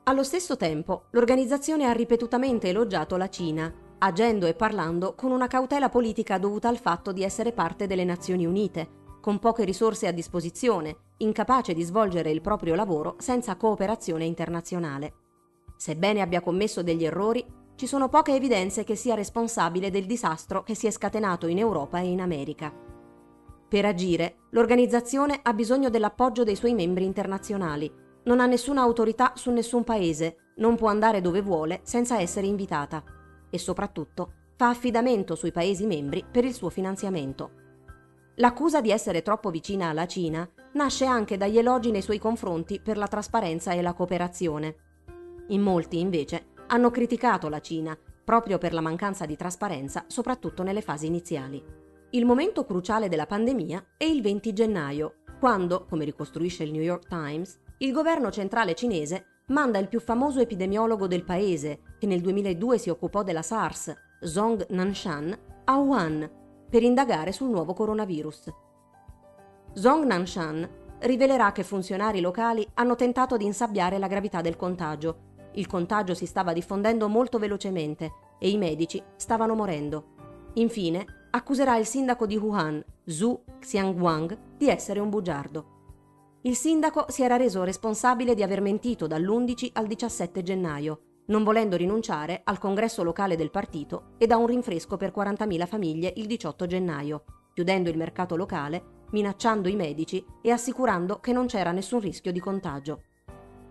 Allo 0.04 0.22
stesso 0.22 0.56
tempo, 0.56 1.06
l'organizzazione 1.10 1.86
ha 1.86 1.90
ripetutamente 1.90 2.68
elogiato 2.68 3.16
la 3.16 3.28
Cina, 3.28 3.74
agendo 3.98 4.46
e 4.46 4.54
parlando 4.54 5.16
con 5.16 5.32
una 5.32 5.48
cautela 5.48 5.88
politica 5.88 6.38
dovuta 6.38 6.68
al 6.68 6.78
fatto 6.78 7.10
di 7.10 7.24
essere 7.24 7.50
parte 7.50 7.88
delle 7.88 8.04
Nazioni 8.04 8.46
Unite, 8.46 8.88
con 9.20 9.40
poche 9.40 9.64
risorse 9.64 10.06
a 10.06 10.12
disposizione, 10.12 10.96
incapace 11.16 11.74
di 11.74 11.82
svolgere 11.82 12.30
il 12.30 12.40
proprio 12.40 12.76
lavoro 12.76 13.16
senza 13.18 13.56
cooperazione 13.56 14.26
internazionale. 14.26 15.14
Sebbene 15.80 16.20
abbia 16.20 16.42
commesso 16.42 16.82
degli 16.82 17.06
errori, 17.06 17.42
ci 17.74 17.86
sono 17.86 18.10
poche 18.10 18.34
evidenze 18.34 18.84
che 18.84 18.96
sia 18.96 19.14
responsabile 19.14 19.90
del 19.90 20.04
disastro 20.04 20.62
che 20.62 20.74
si 20.74 20.86
è 20.86 20.90
scatenato 20.90 21.46
in 21.46 21.56
Europa 21.56 21.98
e 22.00 22.10
in 22.10 22.20
America. 22.20 22.70
Per 23.66 23.84
agire, 23.86 24.40
l'organizzazione 24.50 25.40
ha 25.42 25.54
bisogno 25.54 25.88
dell'appoggio 25.88 26.44
dei 26.44 26.54
suoi 26.54 26.74
membri 26.74 27.06
internazionali, 27.06 27.90
non 28.24 28.40
ha 28.40 28.44
nessuna 28.44 28.82
autorità 28.82 29.32
su 29.36 29.50
nessun 29.52 29.82
paese, 29.82 30.50
non 30.56 30.76
può 30.76 30.88
andare 30.88 31.22
dove 31.22 31.40
vuole 31.40 31.80
senza 31.82 32.20
essere 32.20 32.46
invitata 32.46 33.02
e 33.48 33.56
soprattutto 33.56 34.32
fa 34.56 34.68
affidamento 34.68 35.34
sui 35.34 35.50
Paesi 35.50 35.86
membri 35.86 36.22
per 36.30 36.44
il 36.44 36.52
suo 36.52 36.68
finanziamento. 36.68 37.52
L'accusa 38.34 38.82
di 38.82 38.90
essere 38.90 39.22
troppo 39.22 39.48
vicina 39.48 39.88
alla 39.88 40.06
Cina 40.06 40.46
nasce 40.74 41.06
anche 41.06 41.38
dagli 41.38 41.56
elogi 41.56 41.90
nei 41.90 42.02
suoi 42.02 42.18
confronti 42.18 42.80
per 42.80 42.98
la 42.98 43.08
trasparenza 43.08 43.72
e 43.72 43.80
la 43.80 43.94
cooperazione. 43.94 44.88
In 45.50 45.62
molti, 45.62 46.00
invece, 46.00 46.46
hanno 46.68 46.90
criticato 46.90 47.48
la 47.48 47.60
Cina 47.60 47.96
proprio 48.24 48.58
per 48.58 48.72
la 48.72 48.80
mancanza 48.80 49.26
di 49.26 49.36
trasparenza, 49.36 50.04
soprattutto 50.06 50.62
nelle 50.62 50.82
fasi 50.82 51.06
iniziali. 51.06 51.62
Il 52.10 52.24
momento 52.24 52.64
cruciale 52.64 53.08
della 53.08 53.26
pandemia 53.26 53.94
è 53.96 54.04
il 54.04 54.22
20 54.22 54.52
gennaio, 54.52 55.14
quando, 55.40 55.86
come 55.88 56.04
ricostruisce 56.04 56.62
il 56.62 56.70
New 56.70 56.82
York 56.82 57.08
Times, 57.08 57.58
il 57.78 57.92
governo 57.92 58.30
centrale 58.30 58.74
cinese 58.74 59.42
manda 59.46 59.78
il 59.78 59.88
più 59.88 60.00
famoso 60.00 60.40
epidemiologo 60.40 61.06
del 61.06 61.24
paese, 61.24 61.80
che 61.98 62.06
nel 62.06 62.20
2002 62.20 62.78
si 62.78 62.90
occupò 62.90 63.22
della 63.22 63.42
SARS, 63.42 63.92
Zhong 64.20 64.66
Nanshan, 64.68 65.36
a 65.64 65.76
Wuhan 65.78 66.30
per 66.68 66.82
indagare 66.84 67.32
sul 67.32 67.48
nuovo 67.48 67.72
coronavirus. 67.72 68.52
Zhong 69.72 70.04
Nanshan 70.04 70.68
rivelerà 71.00 71.52
che 71.52 71.64
funzionari 71.64 72.20
locali 72.20 72.66
hanno 72.74 72.94
tentato 72.94 73.36
di 73.36 73.44
insabbiare 73.44 73.98
la 73.98 74.06
gravità 74.06 74.40
del 74.40 74.56
contagio. 74.56 75.29
Il 75.54 75.66
contagio 75.66 76.14
si 76.14 76.26
stava 76.26 76.52
diffondendo 76.52 77.08
molto 77.08 77.38
velocemente 77.38 78.12
e 78.38 78.50
i 78.50 78.56
medici 78.56 79.02
stavano 79.16 79.54
morendo. 79.54 80.18
Infine, 80.54 81.04
accuserà 81.30 81.76
il 81.76 81.86
sindaco 81.86 82.26
di 82.26 82.36
Wuhan, 82.36 82.82
Zhu 83.04 83.42
Xiangwang, 83.58 84.56
di 84.56 84.68
essere 84.68 85.00
un 85.00 85.10
bugiardo. 85.10 85.78
Il 86.42 86.56
sindaco 86.56 87.06
si 87.08 87.22
era 87.22 87.36
reso 87.36 87.64
responsabile 87.64 88.34
di 88.34 88.42
aver 88.42 88.60
mentito 88.60 89.06
dall'11 89.06 89.70
al 89.74 89.86
17 89.86 90.42
gennaio, 90.42 91.00
non 91.26 91.44
volendo 91.44 91.76
rinunciare 91.76 92.40
al 92.44 92.58
congresso 92.58 93.02
locale 93.02 93.36
del 93.36 93.50
partito 93.50 94.14
e 94.18 94.26
da 94.26 94.36
un 94.36 94.46
rinfresco 94.46 94.96
per 94.96 95.12
40.000 95.14 95.66
famiglie 95.66 96.12
il 96.16 96.26
18 96.26 96.66
gennaio, 96.66 97.24
chiudendo 97.52 97.90
il 97.90 97.96
mercato 97.96 98.36
locale, 98.36 98.98
minacciando 99.10 99.68
i 99.68 99.76
medici 99.76 100.24
e 100.40 100.50
assicurando 100.50 101.20
che 101.20 101.32
non 101.32 101.46
c'era 101.46 101.72
nessun 101.72 102.00
rischio 102.00 102.32
di 102.32 102.40
contagio. 102.40 103.02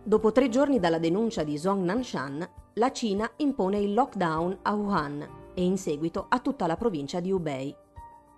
Dopo 0.10 0.32
tre 0.32 0.50
giorni 0.50 0.80
dalla 0.80 0.98
denuncia 0.98 1.44
di 1.44 1.56
Zhong 1.56 1.84
Nanshan, 1.84 2.50
la 2.74 2.92
Cina 2.92 3.30
impone 3.36 3.78
il 3.78 3.94
lockdown 3.94 4.58
a 4.64 4.74
Wuhan 4.74 5.52
e 5.54 5.64
in 5.64 5.78
seguito 5.78 6.26
a 6.28 6.40
tutta 6.40 6.66
la 6.66 6.76
provincia 6.76 7.20
di 7.20 7.32
Hubei. 7.32 7.76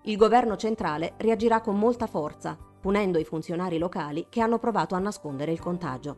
Il 0.02 0.18
governo 0.18 0.58
centrale 0.58 1.14
reagirà 1.16 1.62
con 1.62 1.80
molta 1.80 2.08
forza, 2.08 2.58
punendo 2.82 3.20
i 3.20 3.24
funzionari 3.24 3.78
locali 3.78 4.26
che 4.28 4.42
hanno 4.42 4.60
provato 4.60 4.96
a 4.96 5.00
nascondere 5.00 5.54
il 5.54 5.62
contagio. 5.62 6.18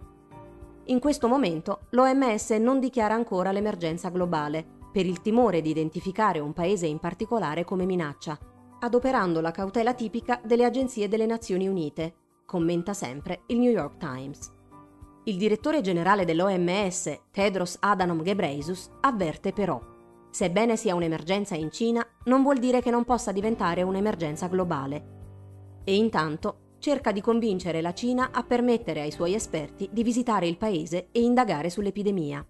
In 0.86 1.00
questo 1.00 1.28
momento 1.28 1.82
l'OMS 1.92 2.50
non 2.54 2.80
dichiara 2.80 3.14
ancora 3.14 3.52
l'emergenza 3.52 4.10
globale, 4.10 4.66
per 4.92 5.06
il 5.06 5.22
timore 5.22 5.62
di 5.62 5.70
identificare 5.70 6.40
un 6.40 6.54
paese 6.54 6.88
in 6.88 6.98
particolare 6.98 7.64
come 7.64 7.86
minaccia, 7.86 8.36
adoperando 8.80 9.40
la 9.40 9.52
cautela 9.52 9.94
tipica 9.94 10.42
delle 10.44 10.66
agenzie 10.66 11.08
delle 11.08 11.28
Nazioni 11.28 11.68
Unite, 11.68 12.16
commenta 12.44 12.96
sempre 12.96 13.44
il 13.50 13.60
New 13.60 13.72
York 13.72 13.98
Times. 13.98 14.53
Il 15.26 15.38
direttore 15.38 15.82
generale 15.82 16.26
dell'OMS, 16.26 17.22
Tedros 17.32 17.78
Adhanom 17.80 18.22
Ghebreyesus, 18.22 18.90
avverte 19.02 19.54
però 19.54 19.80
Sebbene 20.34 20.76
sia 20.78 20.96
un'emergenza 20.96 21.54
in 21.54 21.70
Cina, 21.70 22.04
non 22.24 22.42
vuol 22.42 22.58
dire 22.58 22.82
che 22.82 22.90
non 22.90 23.06
possa 23.06 23.32
diventare 23.32 23.84
un'emergenza 23.84 24.48
globale 24.48 25.12
e 25.84 25.96
intanto 25.96 26.72
cerca 26.80 27.12
di 27.12 27.22
convincere 27.22 27.82
la 27.82 27.94
Cina 27.94 28.32
a 28.32 28.42
permettere 28.42 29.02
ai 29.02 29.12
suoi 29.12 29.36
esperti 29.36 29.90
di 29.92 30.02
visitare 30.02 30.48
il 30.48 30.58
paese 30.58 31.10
e 31.12 31.22
indagare 31.22 31.70
sull'epidemia. 31.70 32.44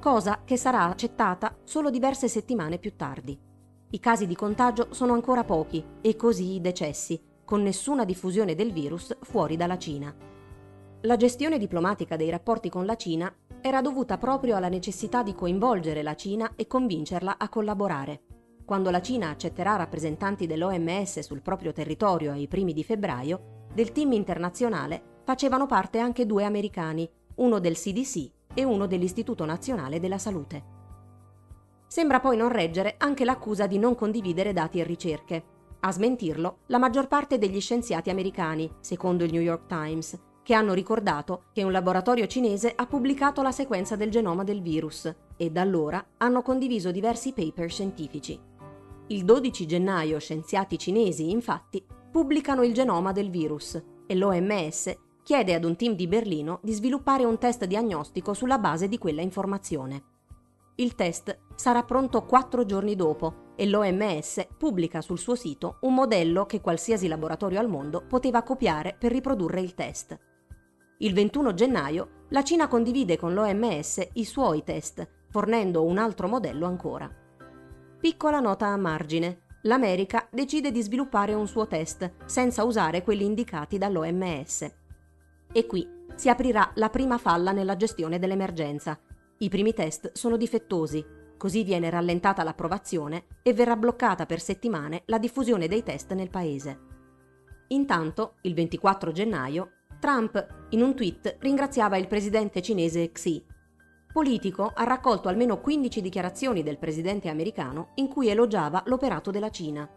Cosa 0.00 0.42
che 0.44 0.56
sarà 0.56 0.84
accettata 0.84 1.56
solo 1.64 1.90
diverse 1.90 2.28
settimane 2.28 2.78
più 2.78 2.94
tardi. 2.94 3.36
I 3.90 3.98
casi 3.98 4.28
di 4.28 4.36
contagio 4.36 4.88
sono 4.90 5.12
ancora 5.12 5.42
pochi 5.42 5.84
e 6.00 6.14
così 6.14 6.54
i 6.54 6.60
decessi, 6.60 7.20
con 7.44 7.62
nessuna 7.62 8.04
diffusione 8.04 8.54
del 8.54 8.72
virus 8.72 9.16
fuori 9.22 9.56
dalla 9.56 9.76
Cina. 9.76 10.14
La 11.04 11.16
gestione 11.16 11.58
diplomatica 11.58 12.14
dei 12.14 12.30
rapporti 12.30 12.68
con 12.68 12.86
la 12.86 12.94
Cina 12.94 13.34
era 13.60 13.80
dovuta 13.80 14.18
proprio 14.18 14.54
alla 14.54 14.68
necessità 14.68 15.24
di 15.24 15.34
coinvolgere 15.34 16.00
la 16.00 16.14
Cina 16.14 16.52
e 16.54 16.68
convincerla 16.68 17.38
a 17.38 17.48
collaborare. 17.48 18.22
Quando 18.64 18.88
la 18.88 19.02
Cina 19.02 19.30
accetterà 19.30 19.74
rappresentanti 19.74 20.46
dell'OMS 20.46 21.18
sul 21.18 21.42
proprio 21.42 21.72
territorio 21.72 22.30
ai 22.30 22.46
primi 22.46 22.72
di 22.72 22.84
febbraio, 22.84 23.66
del 23.74 23.90
team 23.90 24.12
internazionale 24.12 25.20
facevano 25.24 25.66
parte 25.66 25.98
anche 25.98 26.24
due 26.24 26.44
americani, 26.44 27.10
uno 27.36 27.58
del 27.58 27.74
CDC 27.74 28.30
e 28.54 28.62
uno 28.62 28.86
dell'Istituto 28.86 29.44
Nazionale 29.44 29.98
della 29.98 30.18
Salute. 30.18 30.64
Sembra 31.88 32.20
poi 32.20 32.36
non 32.36 32.48
reggere 32.48 32.94
anche 32.98 33.24
l'accusa 33.24 33.66
di 33.66 33.78
non 33.78 33.96
condividere 33.96 34.52
dati 34.52 34.78
e 34.78 34.84
ricerche. 34.84 35.44
A 35.80 35.90
smentirlo 35.90 36.58
la 36.66 36.78
maggior 36.78 37.08
parte 37.08 37.38
degli 37.38 37.60
scienziati 37.60 38.08
americani, 38.08 38.70
secondo 38.78 39.24
il 39.24 39.32
New 39.32 39.42
York 39.42 39.66
Times, 39.66 40.30
che 40.42 40.54
hanno 40.54 40.72
ricordato 40.72 41.44
che 41.52 41.62
un 41.62 41.72
laboratorio 41.72 42.26
cinese 42.26 42.72
ha 42.74 42.86
pubblicato 42.86 43.42
la 43.42 43.52
sequenza 43.52 43.96
del 43.96 44.10
genoma 44.10 44.44
del 44.44 44.60
virus 44.60 45.12
e 45.36 45.50
da 45.50 45.60
allora 45.60 46.04
hanno 46.18 46.42
condiviso 46.42 46.90
diversi 46.90 47.32
paper 47.32 47.70
scientifici. 47.70 48.38
Il 49.08 49.24
12 49.24 49.66
gennaio 49.66 50.18
scienziati 50.18 50.78
cinesi, 50.78 51.30
infatti, 51.30 51.84
pubblicano 52.10 52.62
il 52.62 52.72
genoma 52.72 53.12
del 53.12 53.30
virus 53.30 53.80
e 54.06 54.14
l'OMS 54.14 54.96
chiede 55.22 55.54
ad 55.54 55.64
un 55.64 55.76
team 55.76 55.94
di 55.94 56.08
Berlino 56.08 56.58
di 56.62 56.72
sviluppare 56.72 57.24
un 57.24 57.38
test 57.38 57.64
diagnostico 57.64 58.34
sulla 58.34 58.58
base 58.58 58.88
di 58.88 58.98
quella 58.98 59.22
informazione. 59.22 60.04
Il 60.76 60.94
test 60.94 61.38
sarà 61.54 61.82
pronto 61.84 62.24
quattro 62.24 62.64
giorni 62.64 62.96
dopo 62.96 63.50
e 63.54 63.66
l'OMS 63.66 64.46
pubblica 64.56 65.00
sul 65.00 65.18
suo 65.18 65.34
sito 65.34 65.76
un 65.82 65.94
modello 65.94 66.46
che 66.46 66.60
qualsiasi 66.60 67.06
laboratorio 67.06 67.60
al 67.60 67.68
mondo 67.68 68.02
poteva 68.06 68.42
copiare 68.42 68.96
per 68.98 69.12
riprodurre 69.12 69.60
il 69.60 69.74
test. 69.74 70.18
Il 71.02 71.14
21 71.14 71.52
gennaio 71.54 72.26
la 72.28 72.44
Cina 72.44 72.68
condivide 72.68 73.16
con 73.16 73.34
l'OMS 73.34 74.10
i 74.12 74.24
suoi 74.24 74.62
test, 74.62 75.04
fornendo 75.30 75.82
un 75.82 75.98
altro 75.98 76.28
modello 76.28 76.64
ancora. 76.64 77.10
Piccola 77.98 78.38
nota 78.38 78.68
a 78.68 78.76
margine. 78.76 79.40
L'America 79.62 80.28
decide 80.30 80.70
di 80.70 80.80
sviluppare 80.80 81.34
un 81.34 81.48
suo 81.48 81.66
test 81.66 82.08
senza 82.24 82.62
usare 82.62 83.02
quelli 83.02 83.24
indicati 83.24 83.78
dall'OMS. 83.78 84.72
E 85.52 85.66
qui 85.66 85.84
si 86.14 86.28
aprirà 86.28 86.70
la 86.76 86.88
prima 86.88 87.18
falla 87.18 87.50
nella 87.50 87.74
gestione 87.74 88.20
dell'emergenza. 88.20 88.96
I 89.38 89.48
primi 89.48 89.74
test 89.74 90.12
sono 90.12 90.36
difettosi, 90.36 91.04
così 91.36 91.64
viene 91.64 91.90
rallentata 91.90 92.44
l'approvazione 92.44 93.24
e 93.42 93.52
verrà 93.52 93.74
bloccata 93.74 94.24
per 94.24 94.40
settimane 94.40 95.02
la 95.06 95.18
diffusione 95.18 95.66
dei 95.66 95.82
test 95.82 96.12
nel 96.12 96.30
paese. 96.30 96.90
Intanto, 97.68 98.34
il 98.42 98.54
24 98.54 99.12
gennaio, 99.12 99.70
Trump 100.02 100.66
in 100.70 100.82
un 100.82 100.96
tweet 100.96 101.36
ringraziava 101.38 101.96
il 101.96 102.08
presidente 102.08 102.60
cinese 102.60 103.12
Xi 103.12 103.40
Politico 104.12 104.72
ha 104.74 104.82
raccolto 104.82 105.28
almeno 105.28 105.60
15 105.60 106.00
dichiarazioni 106.00 106.64
del 106.64 106.76
presidente 106.76 107.28
americano 107.28 107.90
in 107.94 108.08
cui 108.08 108.26
elogiava 108.28 108.82
l'operato 108.86 109.30
della 109.30 109.50
Cina. 109.50 109.88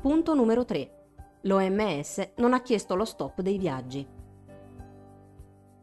Punto 0.00 0.34
numero 0.34 0.64
3. 0.64 0.90
L'OMS 1.40 2.34
non 2.36 2.52
ha 2.52 2.62
chiesto 2.62 2.94
lo 2.94 3.04
stop 3.04 3.40
dei 3.40 3.58
viaggi. 3.58 4.06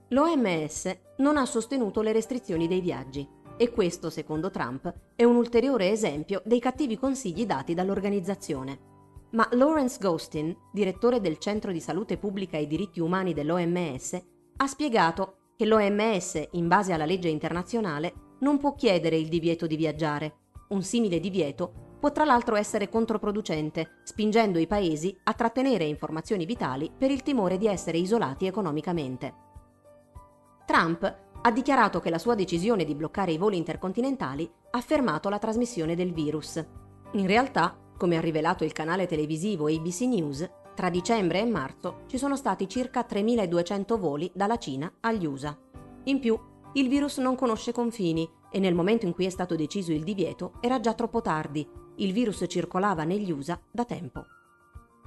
L'OMS 0.08 0.98
non 1.17 1.36
ha 1.36 1.46
sostenuto 1.46 2.01
le 2.01 2.13
restrizioni 2.13 2.70
dei 2.70 2.79
viaggi. 2.79 3.27
e 3.58 3.70
questo, 3.72 4.10
secondo 4.10 4.50
Trump, 4.50 4.94
è 5.13 5.25
un 5.25 5.36
ulteriore 5.36 5.89
esempio 5.89 6.41
dei 6.46 6.62
cattivi 6.62 6.98
consigli 6.98 7.46
dati 7.46 7.74
dall'organizzazione. 7.74 8.87
Ma 9.31 9.48
Lawrence 9.51 9.98
Ghostin, 10.00 10.55
direttore 10.72 11.19
del 11.19 11.38
Centro 11.38 11.72
di 11.72 11.81
Salute 11.81 12.17
Pubblica 12.17 12.57
e 12.57 12.67
Diritti 12.67 13.00
Umani 13.00 13.34
dell'OMS, 13.34 14.22
ha 14.57 14.67
spiegato 14.67 15.51
che 15.55 15.65
l'OMS, 15.65 16.50
in 16.51 16.67
base 16.67 16.93
alla 16.93 17.05
legge 17.05 17.27
internazionale, 17.27 18.13
non 18.39 18.57
può 18.57 18.75
chiedere 18.75 19.17
il 19.17 19.27
divieto 19.27 19.67
di 19.67 19.75
viaggiare. 19.75 20.36
Un 20.69 20.81
simile 20.81 21.19
divieto 21.19 21.96
può 22.00 22.12
tra 22.12 22.25
l'altro 22.25 22.55
essere 22.55 22.89
controproducente, 22.89 24.00
spingendo 24.03 24.60
i 24.60 24.67
paesi 24.67 25.17
a 25.24 25.34
trattenere 25.34 25.84
informazioni 25.84 26.46
vitali 26.46 26.91
per 26.96 27.12
il 27.12 27.24
timore 27.24 27.57
di 27.57 27.67
essere 27.67 27.98
isolati 27.98 28.46
economicamente. 28.46 29.34
Trump 30.65 31.17
ha 31.41 31.51
dichiarato 31.51 32.00
che 32.00 32.10
la 32.10 32.17
sua 32.17 32.36
decisione 32.36 32.84
di 32.84 32.96
bloccare 32.96 33.31
i 33.31 33.38
voli 33.38 33.57
intercontinentali 33.57 34.50
ha 34.72 34.81
fermato 34.81 35.29
la 35.29 35.39
trasmissione 35.39 35.96
del 35.96 36.13
virus. 36.13 36.63
In 37.13 37.25
realtà, 37.25 37.75
come 37.98 38.18
ha 38.18 38.22
rivelato 38.22 38.63
il 38.63 38.72
canale 38.72 39.08
televisivo 39.08 39.68
ABC 39.68 40.01
News, 40.01 40.50
tra 40.75 40.89
dicembre 40.89 41.42
e 41.42 41.46
marzo 41.46 42.04
ci 42.06 42.18
sono 42.18 42.36
stati 42.36 42.70
circa 42.70 43.06
3.200 43.10 43.98
voli 43.98 44.32
dalla 44.34 44.58
Cina 44.58 44.92
agli 45.01 45.25
USA. 45.25 45.58
In 46.04 46.20
più, 46.20 46.39
il 46.74 46.88
virus 46.88 47.18
non 47.18 47.36
conosce 47.36 47.72
confini 47.72 48.30
e 48.51 48.60
nel 48.60 48.75
momento 48.75 49.06
in 49.06 49.13
cui 49.13 49.25
è 49.25 49.30
stato 49.30 49.56
deciso 49.56 49.92
il 49.92 50.04
divieto 50.04 50.54
era 50.62 50.80
già 50.80 50.94
troppo 50.94 51.22
tardi. 51.22 51.68
Il 51.96 52.13
virus 52.13 52.46
circolava 52.48 53.04
negli 53.04 53.32
USA 53.32 53.60
da 53.72 53.84
tempo. 53.84 54.25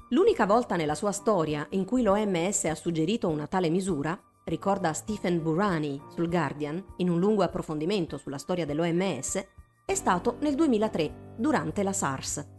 L'unica 0.09 0.45
volta 0.45 0.75
nella 0.75 0.97
sua 0.97 1.13
storia 1.13 1.65
in 1.71 1.85
cui 1.85 2.03
l'OMS 2.03 2.65
ha 2.65 2.75
suggerito 2.75 3.29
una 3.29 3.47
tale 3.47 3.71
misura, 3.71 4.21
ricorda 4.45 4.93
Stephen 4.93 5.41
Burani 5.41 6.03
sul 6.13 6.29
Guardian 6.29 6.85
in 6.97 7.09
un 7.09 7.21
lungo 7.21 7.45
approfondimento 7.45 8.19
sulla 8.19 8.39
storia 8.39 8.67
dell'OMS, 8.67 9.47
è 9.85 9.95
stato 9.95 10.37
nel 10.41 10.57
2003, 10.57 11.35
durante 11.37 11.85
la 11.85 11.93
SARS. 11.93 12.59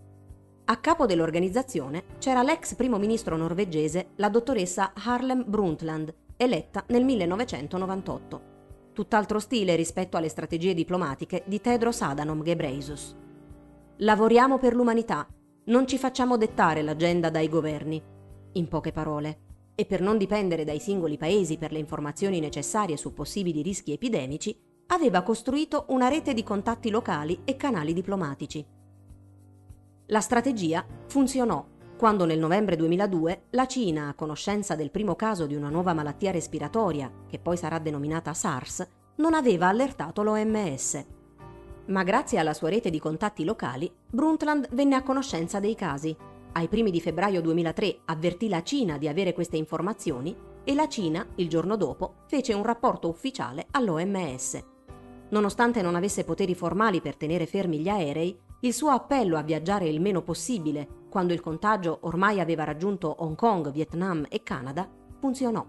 A 0.71 0.77
capo 0.77 1.05
dell'organizzazione 1.05 2.05
c'era 2.17 2.43
l'ex 2.43 2.75
primo 2.75 2.97
ministro 2.97 3.35
norvegese, 3.35 4.11
la 4.15 4.29
dottoressa 4.29 4.93
Harlem 4.95 5.43
Brundtland, 5.45 6.15
eletta 6.37 6.85
nel 6.87 7.03
1998. 7.03 8.41
Tutt'altro 8.93 9.39
stile 9.39 9.75
rispetto 9.75 10.15
alle 10.15 10.29
strategie 10.29 10.73
diplomatiche 10.73 11.43
di 11.45 11.59
Tedros 11.59 12.01
Adhanom 12.01 12.41
Ghebreyesus. 12.41 13.17
Lavoriamo 13.97 14.59
per 14.59 14.73
l'umanità, 14.73 15.27
non 15.65 15.85
ci 15.87 15.97
facciamo 15.97 16.37
dettare 16.37 16.83
l'agenda 16.83 17.29
dai 17.29 17.49
governi. 17.49 18.01
In 18.53 18.69
poche 18.69 18.93
parole, 18.93 19.39
e 19.75 19.85
per 19.85 19.99
non 19.99 20.17
dipendere 20.17 20.63
dai 20.63 20.79
singoli 20.79 21.17
paesi 21.17 21.57
per 21.57 21.73
le 21.73 21.79
informazioni 21.79 22.39
necessarie 22.39 22.95
su 22.95 23.13
possibili 23.13 23.61
rischi 23.61 23.91
epidemici, 23.91 24.57
aveva 24.87 25.21
costruito 25.21 25.83
una 25.89 26.07
rete 26.07 26.33
di 26.33 26.43
contatti 26.43 26.89
locali 26.89 27.41
e 27.43 27.57
canali 27.57 27.91
diplomatici. 27.91 28.79
La 30.11 30.19
strategia 30.19 30.85
funzionò 31.07 31.65
quando 31.97 32.25
nel 32.25 32.37
novembre 32.37 32.75
2002 32.75 33.43
la 33.51 33.65
Cina, 33.65 34.09
a 34.09 34.13
conoscenza 34.13 34.75
del 34.75 34.91
primo 34.91 35.15
caso 35.15 35.45
di 35.45 35.55
una 35.55 35.69
nuova 35.69 35.93
malattia 35.93 36.31
respiratoria, 36.31 37.09
che 37.29 37.39
poi 37.39 37.55
sarà 37.55 37.79
denominata 37.79 38.33
SARS, 38.33 38.85
non 39.17 39.33
aveva 39.33 39.67
allertato 39.67 40.21
l'OMS. 40.21 41.05
Ma 41.85 42.03
grazie 42.03 42.39
alla 42.39 42.53
sua 42.53 42.67
rete 42.67 42.89
di 42.89 42.99
contatti 42.99 43.45
locali, 43.45 43.89
Brundtland 44.09 44.67
venne 44.71 44.95
a 44.95 45.03
conoscenza 45.03 45.61
dei 45.61 45.75
casi. 45.75 46.13
Ai 46.53 46.67
primi 46.67 46.91
di 46.91 46.99
febbraio 46.99 47.39
2003 47.39 47.99
avvertì 48.05 48.49
la 48.49 48.63
Cina 48.63 48.97
di 48.97 49.07
avere 49.07 49.31
queste 49.31 49.55
informazioni 49.55 50.35
e 50.65 50.73
la 50.73 50.89
Cina, 50.89 51.25
il 51.35 51.47
giorno 51.47 51.77
dopo, 51.77 52.15
fece 52.25 52.53
un 52.53 52.63
rapporto 52.63 53.07
ufficiale 53.07 53.67
all'OMS. 53.71 54.61
Nonostante 55.29 55.81
non 55.81 55.95
avesse 55.95 56.25
poteri 56.25 56.53
formali 56.53 56.99
per 56.99 57.15
tenere 57.15 57.45
fermi 57.45 57.79
gli 57.79 57.87
aerei, 57.87 58.37
il 58.61 58.73
suo 58.73 58.89
appello 58.89 59.37
a 59.37 59.41
viaggiare 59.41 59.87
il 59.87 59.99
meno 59.99 60.21
possibile, 60.21 60.87
quando 61.09 61.33
il 61.33 61.41
contagio 61.41 61.99
ormai 62.01 62.39
aveva 62.39 62.63
raggiunto 62.63 63.15
Hong 63.19 63.35
Kong, 63.35 63.71
Vietnam 63.71 64.25
e 64.29 64.43
Canada, 64.43 64.89
funzionò. 65.19 65.65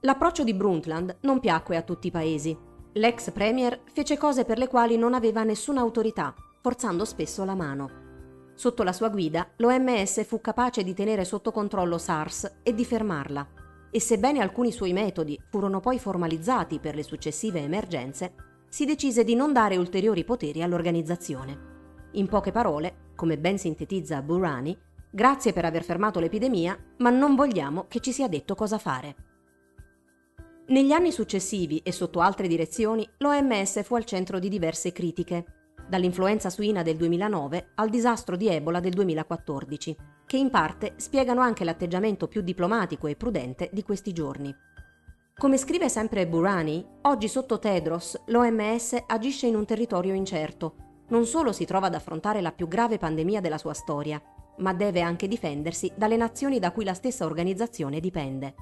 L'approccio 0.00 0.44
di 0.44 0.54
Brundtland 0.54 1.18
non 1.22 1.40
piacque 1.40 1.76
a 1.76 1.82
tutti 1.82 2.06
i 2.06 2.10
paesi. 2.12 2.56
L'ex 2.92 3.30
premier 3.32 3.80
fece 3.92 4.16
cose 4.16 4.44
per 4.44 4.58
le 4.58 4.68
quali 4.68 4.96
non 4.96 5.12
aveva 5.12 5.42
nessuna 5.42 5.80
autorità, 5.80 6.34
forzando 6.60 7.04
spesso 7.04 7.44
la 7.44 7.54
mano. 7.54 7.90
Sotto 8.54 8.82
la 8.82 8.92
sua 8.92 9.08
guida, 9.08 9.48
l'OMS 9.56 10.24
fu 10.24 10.40
capace 10.40 10.82
di 10.82 10.94
tenere 10.94 11.24
sotto 11.24 11.50
controllo 11.50 11.98
SARS 11.98 12.60
e 12.62 12.74
di 12.74 12.84
fermarla. 12.84 13.46
E 13.90 14.00
sebbene 14.00 14.40
alcuni 14.40 14.70
suoi 14.70 14.92
metodi 14.92 15.38
furono 15.50 15.80
poi 15.80 15.98
formalizzati 15.98 16.78
per 16.78 16.94
le 16.94 17.02
successive 17.02 17.60
emergenze, 17.60 18.34
si 18.70 18.84
decise 18.84 19.24
di 19.24 19.34
non 19.34 19.52
dare 19.52 19.76
ulteriori 19.76 20.22
poteri 20.24 20.62
all'organizzazione. 20.62 21.68
In 22.12 22.28
poche 22.28 22.52
parole, 22.52 23.10
come 23.16 23.36
ben 23.36 23.58
sintetizza 23.58 24.22
Burani, 24.22 24.78
grazie 25.10 25.52
per 25.52 25.64
aver 25.64 25.82
fermato 25.82 26.20
l'epidemia, 26.20 26.78
ma 26.98 27.10
non 27.10 27.34
vogliamo 27.34 27.86
che 27.88 27.98
ci 27.98 28.12
sia 28.12 28.28
detto 28.28 28.54
cosa 28.54 28.78
fare. 28.78 29.16
Negli 30.68 30.92
anni 30.92 31.10
successivi 31.10 31.78
e 31.78 31.90
sotto 31.90 32.20
altre 32.20 32.46
direzioni, 32.46 33.06
l'OMS 33.18 33.82
fu 33.82 33.96
al 33.96 34.04
centro 34.04 34.38
di 34.38 34.48
diverse 34.48 34.92
critiche, 34.92 35.44
dall'influenza 35.88 36.48
suina 36.48 36.84
del 36.84 36.96
2009 36.96 37.72
al 37.74 37.90
disastro 37.90 38.36
di 38.36 38.46
Ebola 38.46 38.78
del 38.78 38.92
2014, 38.92 39.96
che 40.26 40.36
in 40.36 40.48
parte 40.48 40.92
spiegano 40.96 41.40
anche 41.40 41.64
l'atteggiamento 41.64 42.28
più 42.28 42.40
diplomatico 42.40 43.08
e 43.08 43.16
prudente 43.16 43.68
di 43.72 43.82
questi 43.82 44.12
giorni. 44.12 44.54
Come 45.40 45.56
scrive 45.56 45.88
sempre 45.88 46.26
Burani, 46.26 46.86
oggi 47.00 47.26
sotto 47.26 47.58
Tedros 47.58 48.24
l'OMS 48.26 49.04
agisce 49.06 49.46
in 49.46 49.56
un 49.56 49.64
territorio 49.64 50.12
incerto. 50.12 50.74
Non 51.08 51.24
solo 51.24 51.52
si 51.52 51.64
trova 51.64 51.86
ad 51.86 51.94
affrontare 51.94 52.42
la 52.42 52.52
più 52.52 52.68
grave 52.68 52.98
pandemia 52.98 53.40
della 53.40 53.56
sua 53.56 53.72
storia, 53.72 54.20
ma 54.58 54.74
deve 54.74 55.00
anche 55.00 55.28
difendersi 55.28 55.90
dalle 55.96 56.18
nazioni 56.18 56.58
da 56.58 56.72
cui 56.72 56.84
la 56.84 56.92
stessa 56.92 57.24
organizzazione 57.24 58.00
dipende. 58.00 58.54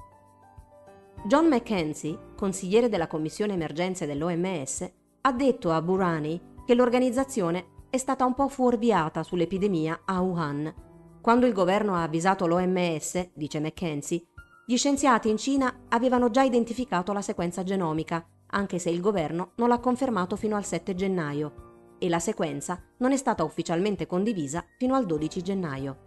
John 1.25 1.47
McKenzie, 1.47 2.17
consigliere 2.37 2.87
della 2.87 3.07
Commissione 3.07 3.55
Emergenze 3.55 4.05
dell'OMS, 4.05 4.89
ha 5.19 5.33
detto 5.33 5.71
a 5.71 5.81
Burani 5.81 6.39
che 6.65 6.75
l'organizzazione 6.75 7.87
è 7.89 7.97
stata 7.97 8.23
un 8.23 8.35
po' 8.35 8.47
fuorviata 8.47 9.21
sull'epidemia 9.21 10.03
a 10.05 10.21
Wuhan. 10.21 10.73
Quando 11.19 11.45
il 11.45 11.51
governo 11.51 11.95
ha 11.95 12.03
avvisato 12.03 12.47
l'OMS, 12.47 13.31
dice 13.33 13.59
McKenzie, 13.59 14.23
gli 14.69 14.77
scienziati 14.77 15.29
in 15.29 15.37
Cina 15.37 15.85
avevano 15.87 16.29
già 16.29 16.43
identificato 16.43 17.11
la 17.11 17.23
sequenza 17.23 17.63
genomica, 17.63 18.23
anche 18.51 18.77
se 18.77 18.91
il 18.91 19.01
governo 19.01 19.53
non 19.55 19.67
l'ha 19.67 19.79
confermato 19.79 20.35
fino 20.35 20.55
al 20.55 20.63
7 20.63 20.93
gennaio, 20.93 21.95
e 21.97 22.07
la 22.07 22.19
sequenza 22.19 22.79
non 22.97 23.11
è 23.11 23.17
stata 23.17 23.43
ufficialmente 23.43 24.05
condivisa 24.05 24.63
fino 24.77 24.93
al 24.93 25.07
12 25.07 25.41
gennaio. 25.41 25.97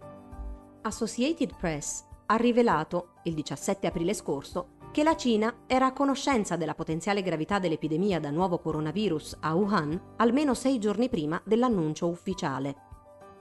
Associated 0.83 1.57
Press 1.57 2.05
ha 2.27 2.37
rivelato, 2.37 3.15
il 3.23 3.33
17 3.33 3.85
aprile 3.85 4.13
scorso, 4.13 4.77
che 4.93 5.03
la 5.03 5.17
Cina 5.17 5.63
era 5.67 5.87
a 5.87 5.91
conoscenza 5.91 6.55
della 6.55 6.73
potenziale 6.73 7.21
gravità 7.21 7.59
dell'epidemia 7.59 8.21
da 8.21 8.31
nuovo 8.31 8.59
coronavirus 8.59 9.39
a 9.41 9.55
Wuhan 9.55 10.13
almeno 10.15 10.53
sei 10.53 10.79
giorni 10.79 11.09
prima 11.09 11.41
dell'annuncio 11.43 12.07
ufficiale. 12.07 12.75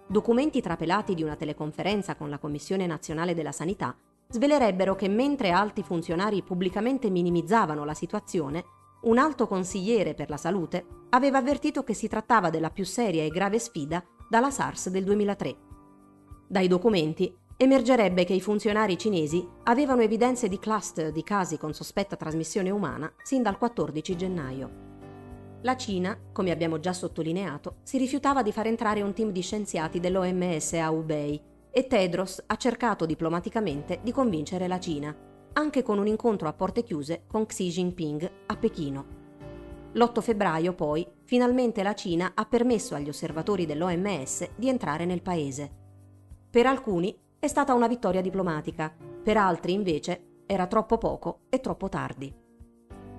Documenti 0.09 0.61
trapelati 0.61 1.15
di 1.15 1.23
una 1.23 1.37
teleconferenza 1.37 2.17
con 2.17 2.29
la 2.29 2.39
Commissione 2.39 2.87
nazionale 2.87 3.35
della 3.35 3.53
sanità 3.53 3.97
svelerebbero 4.33 4.95
che 4.95 5.09
mentre 5.09 5.51
alti 5.51 5.83
funzionari 5.83 6.43
pubblicamente 6.43 7.11
minimizzavano 7.11 7.85
la 7.85 7.95
situazione, 7.95 8.65
un 9.03 9.19
alto 9.19 9.47
consigliere 9.47 10.15
per 10.15 10.31
la 10.31 10.37
salute 10.37 10.87
aveva 11.11 11.39
avvertito 11.39 11.85
che 11.85 11.93
si 11.93 12.09
trattava 12.09 12.49
della 12.49 12.71
più 12.71 12.85
seria 12.85 13.23
e 13.23 13.29
grave 13.29 13.59
sfida 13.59 14.03
dalla 14.29 14.51
SARS 14.51 14.89
del 14.89 15.05
2003. 15.05 15.57
Dai 16.49 16.67
documenti 16.67 17.35
emergerebbe 17.57 18.25
che 18.25 18.33
i 18.33 18.41
funzionari 18.41 18.97
cinesi 18.97 19.47
avevano 19.65 20.01
evidenze 20.01 20.49
di 20.49 20.59
cluster 20.59 21.13
di 21.13 21.23
casi 21.23 21.59
con 21.59 21.75
sospetta 21.75 22.17
trasmissione 22.17 22.71
umana 22.71 23.13
sin 23.23 23.43
dal 23.43 23.59
14 23.59 24.17
gennaio. 24.17 24.71
La 25.63 25.77
Cina, 25.77 26.19
come 26.33 26.51
abbiamo 26.51 26.81
già 26.81 26.93
sottolineato, 26.93 27.77
si 27.83 27.99
rifiutava 27.99 28.43
di 28.43 28.51
far 28.51 28.67
entrare 28.67 29.03
un 29.03 29.13
team 29.13 29.31
di 29.31 29.43
scienziati 29.43 30.01
dell'OMS 30.01 30.73
a 30.73 30.91
Hubei 30.91 31.51
e 31.75 31.87
Tedros 31.87 32.43
ha 32.47 32.57
cercato 32.57 33.07
diplomaticamente 33.07 34.01
di 34.03 34.13
convincere 34.13 34.69
la 34.69 34.79
Cina, 34.79 35.17
anche 35.55 35.83
con 35.83 35.99
un 35.99 36.07
incontro 36.07 36.47
a 36.47 36.53
porte 36.53 36.83
chiuse 36.83 37.25
con 37.27 37.47
Xi 37.47 37.69
Jinping 37.69 38.31
a 38.47 38.57
Pechino. 38.57 39.21
L'8 39.93 40.21
febbraio, 40.21 40.75
poi, 40.75 41.07
finalmente 41.25 41.83
la 41.83 41.95
Cina 41.95 42.33
ha 42.35 42.45
permesso 42.45 42.95
agli 42.95 43.09
osservatori 43.09 43.65
dell'OMS 43.65 44.51
di 44.57 44.69
entrare 44.69 45.07
nel 45.07 45.23
paese. 45.23 45.71
Per 46.51 46.67
alcuni 46.67 47.19
è 47.39 47.47
stata 47.47 47.75
una 47.75 47.89
vittoria 47.89 48.21
diplomatica, 48.21 48.95
per 49.23 49.37
altri 49.39 49.73
invece 49.73 50.41
era 50.47 50.67
troppo 50.67 50.99
poco 50.99 51.41
e 51.49 51.61
troppo 51.61 51.89
tardi. 51.89 52.33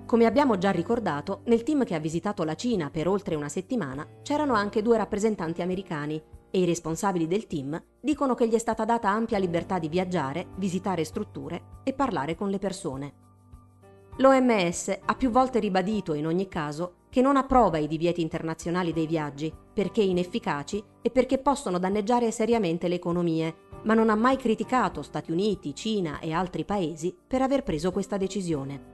Come 0.06 0.26
abbiamo 0.26 0.58
già 0.58 0.70
ricordato, 0.70 1.40
nel 1.46 1.62
team 1.62 1.84
che 1.84 1.94
ha 1.94 1.98
visitato 1.98 2.44
la 2.44 2.54
Cina 2.54 2.90
per 2.90 3.08
oltre 3.08 3.34
una 3.34 3.48
settimana 3.48 4.06
c'erano 4.22 4.54
anche 4.54 4.82
due 4.82 4.96
rappresentanti 4.96 5.62
americani, 5.62 6.22
e 6.54 6.60
i 6.60 6.64
responsabili 6.64 7.26
del 7.26 7.48
team 7.48 7.82
dicono 8.00 8.36
che 8.36 8.46
gli 8.46 8.54
è 8.54 8.58
stata 8.58 8.84
data 8.84 9.10
ampia 9.10 9.38
libertà 9.38 9.80
di 9.80 9.88
viaggiare, 9.88 10.50
visitare 10.54 11.02
strutture 11.02 11.80
e 11.82 11.92
parlare 11.94 12.36
con 12.36 12.48
le 12.48 12.60
persone. 12.60 13.14
L'OMS 14.18 15.00
ha 15.04 15.16
più 15.16 15.30
volte 15.30 15.58
ribadito 15.58 16.14
in 16.14 16.28
ogni 16.28 16.46
caso 16.46 17.06
che 17.10 17.20
non 17.20 17.34
approva 17.36 17.78
i 17.78 17.88
divieti 17.88 18.20
internazionali 18.20 18.92
dei 18.92 19.08
viaggi 19.08 19.52
perché 19.72 20.02
inefficaci 20.02 20.80
e 21.02 21.10
perché 21.10 21.38
possono 21.38 21.80
danneggiare 21.80 22.30
seriamente 22.30 22.86
le 22.86 22.94
economie, 22.94 23.54
ma 23.82 23.94
non 23.94 24.08
ha 24.08 24.14
mai 24.14 24.36
criticato 24.36 25.02
Stati 25.02 25.32
Uniti, 25.32 25.74
Cina 25.74 26.20
e 26.20 26.32
altri 26.32 26.64
paesi 26.64 27.12
per 27.26 27.42
aver 27.42 27.64
preso 27.64 27.90
questa 27.90 28.16
decisione. 28.16 28.92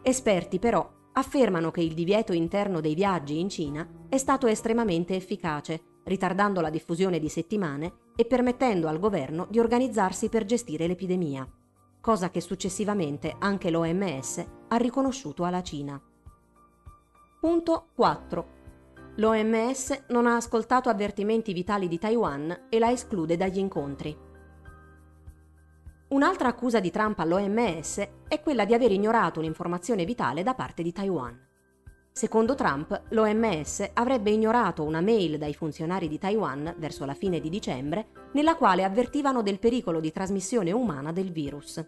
Esperti 0.00 0.58
però 0.58 0.90
affermano 1.12 1.70
che 1.70 1.82
il 1.82 1.92
divieto 1.92 2.32
interno 2.32 2.80
dei 2.80 2.94
viaggi 2.94 3.40
in 3.40 3.50
Cina 3.50 3.86
è 4.08 4.16
stato 4.16 4.46
estremamente 4.46 5.14
efficace, 5.14 5.87
ritardando 6.08 6.60
la 6.60 6.70
diffusione 6.70 7.20
di 7.20 7.28
settimane 7.28 7.92
e 8.16 8.24
permettendo 8.24 8.88
al 8.88 8.98
governo 8.98 9.46
di 9.48 9.60
organizzarsi 9.60 10.28
per 10.28 10.44
gestire 10.44 10.86
l'epidemia, 10.88 11.48
cosa 12.00 12.30
che 12.30 12.40
successivamente 12.40 13.36
anche 13.38 13.70
l'OMS 13.70 14.44
ha 14.68 14.76
riconosciuto 14.76 15.44
alla 15.44 15.62
Cina. 15.62 16.00
Punto 17.40 17.88
4. 17.94 18.56
L'OMS 19.16 20.04
non 20.08 20.26
ha 20.26 20.36
ascoltato 20.36 20.88
avvertimenti 20.88 21.52
vitali 21.52 21.86
di 21.86 21.98
Taiwan 21.98 22.66
e 22.68 22.78
la 22.78 22.90
esclude 22.90 23.36
dagli 23.36 23.58
incontri. 23.58 24.16
Un'altra 26.08 26.48
accusa 26.48 26.80
di 26.80 26.90
Trump 26.90 27.18
all'OMS 27.18 28.08
è 28.26 28.40
quella 28.40 28.64
di 28.64 28.74
aver 28.74 28.90
ignorato 28.92 29.40
un'informazione 29.40 30.04
vitale 30.04 30.42
da 30.42 30.54
parte 30.54 30.82
di 30.82 30.92
Taiwan. 30.92 31.47
Secondo 32.18 32.56
Trump, 32.56 33.02
l'OMS 33.10 33.90
avrebbe 33.94 34.30
ignorato 34.30 34.82
una 34.82 35.00
mail 35.00 35.38
dai 35.38 35.54
funzionari 35.54 36.08
di 36.08 36.18
Taiwan 36.18 36.74
verso 36.76 37.04
la 37.04 37.14
fine 37.14 37.38
di 37.38 37.48
dicembre 37.48 38.08
nella 38.32 38.56
quale 38.56 38.82
avvertivano 38.82 39.40
del 39.40 39.60
pericolo 39.60 40.00
di 40.00 40.10
trasmissione 40.10 40.72
umana 40.72 41.12
del 41.12 41.30
virus. 41.30 41.80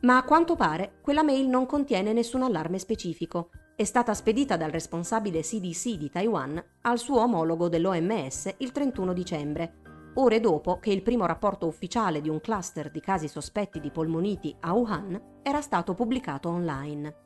Ma 0.00 0.16
a 0.16 0.24
quanto 0.24 0.56
pare 0.56 0.98
quella 1.00 1.22
mail 1.22 1.46
non 1.46 1.64
contiene 1.64 2.12
nessun 2.12 2.42
allarme 2.42 2.80
specifico. 2.80 3.50
È 3.76 3.84
stata 3.84 4.14
spedita 4.14 4.56
dal 4.56 4.72
responsabile 4.72 5.42
CDC 5.42 5.90
di 5.90 6.10
Taiwan 6.10 6.60
al 6.80 6.98
suo 6.98 7.20
omologo 7.20 7.68
dell'OMS 7.68 8.52
il 8.58 8.72
31 8.72 9.12
dicembre, 9.12 9.74
ore 10.14 10.40
dopo 10.40 10.80
che 10.80 10.90
il 10.90 11.02
primo 11.02 11.24
rapporto 11.24 11.68
ufficiale 11.68 12.20
di 12.20 12.28
un 12.28 12.40
cluster 12.40 12.90
di 12.90 12.98
casi 12.98 13.28
sospetti 13.28 13.78
di 13.78 13.92
polmoniti 13.92 14.56
a 14.58 14.72
Wuhan 14.72 15.40
era 15.44 15.60
stato 15.60 15.94
pubblicato 15.94 16.48
online. 16.48 17.25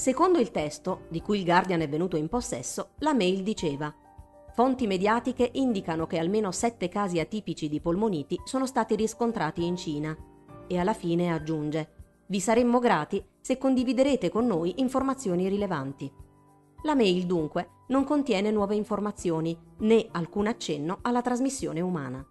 Secondo 0.00 0.38
il 0.38 0.50
testo, 0.50 1.02
di 1.10 1.20
cui 1.20 1.40
il 1.40 1.44
Guardian 1.44 1.82
è 1.82 1.86
venuto 1.86 2.16
in 2.16 2.30
possesso, 2.30 2.92
la 3.00 3.12
mail 3.12 3.42
diceva 3.42 3.94
Fonti 4.54 4.86
mediatiche 4.86 5.50
indicano 5.52 6.06
che 6.06 6.16
almeno 6.16 6.52
sette 6.52 6.88
casi 6.88 7.20
atipici 7.20 7.68
di 7.68 7.82
polmoniti 7.82 8.40
sono 8.44 8.64
stati 8.64 8.96
riscontrati 8.96 9.62
in 9.62 9.76
Cina. 9.76 10.16
E 10.66 10.78
alla 10.78 10.94
fine 10.94 11.30
aggiunge 11.30 12.22
Vi 12.28 12.40
saremmo 12.40 12.78
grati 12.78 13.22
se 13.42 13.58
condividerete 13.58 14.30
con 14.30 14.46
noi 14.46 14.72
informazioni 14.78 15.46
rilevanti. 15.50 16.10
La 16.84 16.94
mail 16.94 17.26
dunque 17.26 17.68
non 17.88 18.04
contiene 18.04 18.50
nuove 18.50 18.76
informazioni 18.76 19.54
né 19.80 20.08
alcun 20.12 20.46
accenno 20.46 21.00
alla 21.02 21.20
trasmissione 21.20 21.82
umana. 21.82 22.26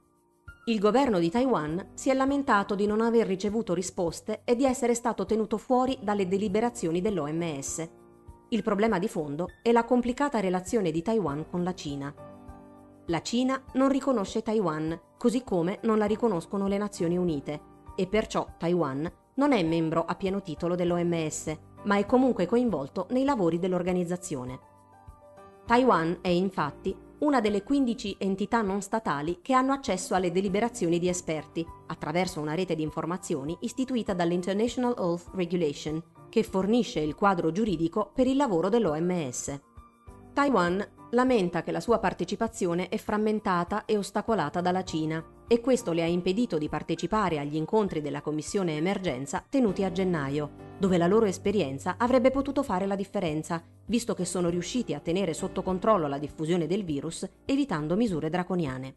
Il 0.69 0.77
governo 0.77 1.17
di 1.17 1.31
Taiwan 1.31 1.93
si 1.95 2.11
è 2.11 2.13
lamentato 2.13 2.75
di 2.75 2.85
non 2.85 3.01
aver 3.01 3.25
ricevuto 3.25 3.73
risposte 3.73 4.41
e 4.43 4.55
di 4.55 4.65
essere 4.65 4.93
stato 4.93 5.25
tenuto 5.25 5.57
fuori 5.57 5.97
dalle 5.99 6.27
deliberazioni 6.27 7.01
dell'OMS. 7.01 7.89
Il 8.49 8.61
problema 8.61 8.99
di 8.99 9.07
fondo 9.07 9.47
è 9.63 9.71
la 9.71 9.83
complicata 9.83 10.39
relazione 10.39 10.91
di 10.91 11.01
Taiwan 11.01 11.49
con 11.49 11.63
la 11.63 11.73
Cina. 11.73 12.13
La 13.07 13.21
Cina 13.23 13.59
non 13.73 13.89
riconosce 13.89 14.43
Taiwan, 14.43 14.95
così 15.17 15.43
come 15.43 15.79
non 15.81 15.97
la 15.97 16.05
riconoscono 16.05 16.67
le 16.67 16.77
Nazioni 16.77 17.17
Unite, 17.17 17.61
e 17.95 18.05
perciò 18.05 18.45
Taiwan 18.59 19.11
non 19.37 19.53
è 19.53 19.63
membro 19.63 20.05
a 20.05 20.13
pieno 20.13 20.43
titolo 20.43 20.75
dell'OMS, 20.75 21.57
ma 21.85 21.97
è 21.97 22.05
comunque 22.05 22.45
coinvolto 22.45 23.07
nei 23.09 23.23
lavori 23.23 23.57
dell'organizzazione. 23.57 24.59
Taiwan 25.65 26.19
è 26.21 26.27
infatti 26.27 26.95
una 27.19 27.41
delle 27.41 27.63
15 27.63 28.15
entità 28.19 28.61
non 28.61 28.81
statali 28.81 29.39
che 29.41 29.53
hanno 29.53 29.73
accesso 29.73 30.15
alle 30.15 30.31
deliberazioni 30.31 30.99
di 30.99 31.09
esperti 31.09 31.65
attraverso 31.87 32.39
una 32.39 32.55
rete 32.55 32.75
di 32.75 32.83
informazioni 32.83 33.57
istituita 33.61 34.13
dall'International 34.13 34.95
Health 34.97 35.29
Regulation, 35.33 36.01
che 36.29 36.43
fornisce 36.43 36.99
il 36.99 37.15
quadro 37.15 37.51
giuridico 37.51 38.11
per 38.13 38.27
il 38.27 38.37
lavoro 38.37 38.69
dell'OMS. 38.69 39.59
Taiwan 40.33 40.87
lamenta 41.11 41.63
che 41.63 41.71
la 41.71 41.79
sua 41.79 41.97
partecipazione 41.97 42.87
è 42.87 42.97
frammentata 42.97 43.85
e 43.85 43.97
ostacolata 43.97 44.61
dalla 44.61 44.83
Cina 44.83 45.23
e 45.47 45.59
questo 45.59 45.91
le 45.91 46.03
ha 46.03 46.07
impedito 46.07 46.57
di 46.57 46.69
partecipare 46.69 47.39
agli 47.39 47.55
incontri 47.55 48.01
della 48.01 48.21
Commissione 48.21 48.77
Emergenza 48.77 49.43
tenuti 49.49 49.83
a 49.83 49.91
gennaio, 49.91 50.68
dove 50.79 50.97
la 50.97 51.07
loro 51.07 51.25
esperienza 51.25 51.95
avrebbe 51.97 52.31
potuto 52.31 52.63
fare 52.63 52.87
la 52.87 52.95
differenza, 52.95 53.61
visto 53.85 54.13
che 54.13 54.25
sono 54.25 54.49
riusciti 54.49 54.93
a 54.93 54.99
tenere 54.99 55.33
sotto 55.33 55.61
controllo 55.61 56.07
la 56.07 56.17
diffusione 56.17 56.65
del 56.67 56.85
virus 56.85 57.29
evitando 57.45 57.95
misure 57.95 58.29
draconiane. 58.29 58.93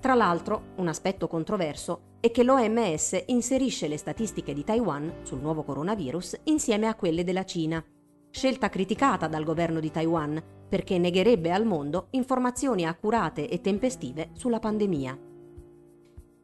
Tra 0.00 0.14
l'altro, 0.14 0.72
un 0.76 0.88
aspetto 0.88 1.28
controverso 1.28 2.16
è 2.20 2.30
che 2.30 2.42
l'OMS 2.42 3.24
inserisce 3.26 3.86
le 3.86 3.96
statistiche 3.96 4.54
di 4.54 4.64
Taiwan 4.64 5.18
sul 5.22 5.40
nuovo 5.40 5.62
coronavirus 5.62 6.40
insieme 6.44 6.86
a 6.86 6.94
quelle 6.94 7.22
della 7.22 7.44
Cina, 7.44 7.84
scelta 8.30 8.68
criticata 8.68 9.28
dal 9.28 9.44
governo 9.44 9.80
di 9.80 9.90
Taiwan 9.90 10.42
perché 10.68 10.98
negherebbe 10.98 11.50
al 11.50 11.64
mondo 11.64 12.08
informazioni 12.10 12.86
accurate 12.86 13.48
e 13.48 13.60
tempestive 13.60 14.30
sulla 14.34 14.58
pandemia. 14.58 15.18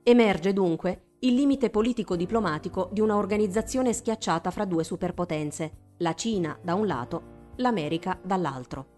Emerge 0.03 0.53
dunque 0.53 1.14
il 1.21 1.35
limite 1.35 1.71
politico-diplomatico 1.71 2.91
di 2.93 3.01
una 3.01 3.17
organizzazione 3.17 3.93
schiacciata 3.93 4.51
fra 4.51 4.67
due 4.67 4.85
superpotenze, 4.85 5.73
la 5.99 6.15
Cina 6.15 6.59
da 6.61 6.75
un 6.75 6.87
lato, 6.87 7.23
l'America 7.57 8.19
dall'altro. 8.23 8.93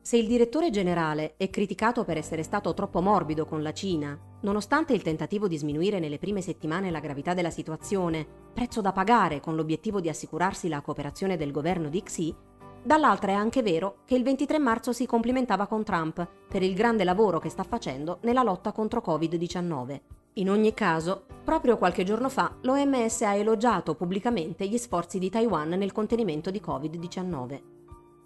Se 0.00 0.16
il 0.16 0.26
direttore 0.26 0.70
generale 0.70 1.34
è 1.36 1.48
criticato 1.50 2.04
per 2.04 2.16
essere 2.16 2.42
stato 2.42 2.74
troppo 2.74 3.00
morbido 3.00 3.44
con 3.44 3.62
la 3.62 3.72
Cina, 3.72 4.18
nonostante 4.40 4.92
il 4.92 5.02
tentativo 5.02 5.46
di 5.46 5.56
sminuire 5.56 6.00
nelle 6.00 6.18
prime 6.18 6.40
settimane 6.40 6.90
la 6.90 6.98
gravità 6.98 7.34
della 7.34 7.50
situazione, 7.50 8.26
prezzo 8.52 8.80
da 8.80 8.90
pagare 8.90 9.38
con 9.38 9.54
l'obiettivo 9.54 10.00
di 10.00 10.08
assicurarsi 10.08 10.68
la 10.68 10.80
cooperazione 10.80 11.36
del 11.36 11.52
governo 11.52 11.88
di 11.88 12.02
Xi, 12.02 12.34
dall'altra 12.82 13.30
è 13.30 13.34
anche 13.36 13.62
vero 13.62 13.98
che 14.04 14.16
il 14.16 14.24
23 14.24 14.58
marzo 14.58 14.92
si 14.92 15.06
complimentava 15.06 15.68
con 15.68 15.84
Trump 15.84 16.26
per 16.48 16.64
il 16.64 16.74
grande 16.74 17.04
lavoro 17.04 17.38
che 17.38 17.50
sta 17.50 17.62
facendo 17.62 18.18
nella 18.22 18.42
lotta 18.42 18.72
contro 18.72 19.00
Covid-19 19.06 20.21
in 20.34 20.50
ogni 20.50 20.72
caso, 20.74 21.24
proprio 21.44 21.76
qualche 21.76 22.04
giorno 22.04 22.28
fa 22.28 22.56
l'OMS 22.62 23.22
ha 23.22 23.34
elogiato 23.34 23.94
pubblicamente 23.94 24.66
gli 24.66 24.78
sforzi 24.78 25.18
di 25.18 25.28
Taiwan 25.28 25.70
nel 25.70 25.92
contenimento 25.92 26.50
di 26.50 26.62
Covid-19. 26.64 27.62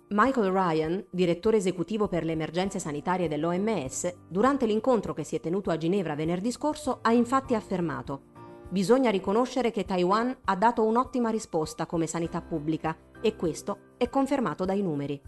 Michael 0.09 0.53
Ryan, 0.53 1.05
direttore 1.11 1.57
esecutivo 1.57 2.07
per 2.07 2.25
le 2.25 2.33
emergenze 2.33 2.79
sanitarie 2.79 3.27
dell'OMS, 3.27 4.15
durante 4.29 4.67
l'incontro 4.67 5.15
che 5.15 5.25
si 5.25 5.35
è 5.35 5.41
tenuto 5.41 5.71
a 5.71 5.77
Ginevra 5.77 6.15
venerdì 6.15 6.53
scorso 6.53 7.01
ha 7.03 7.13
infatti 7.13 7.55
affermato 7.55 8.35
Bisogna 8.69 9.11
riconoscere 9.11 9.71
che 9.71 9.85
Taiwan 9.85 10.37
ha 10.45 10.57
dato 10.57 10.85
un'ottima 10.85 11.31
risposta 11.31 11.87
come 11.87 12.09
sanità 12.09 12.43
pubblica 12.43 12.97
e 13.21 13.37
questo 13.37 13.93
è 13.97 14.09
confermato 14.09 14.65
dai 14.65 14.83
numeri. 14.83 15.21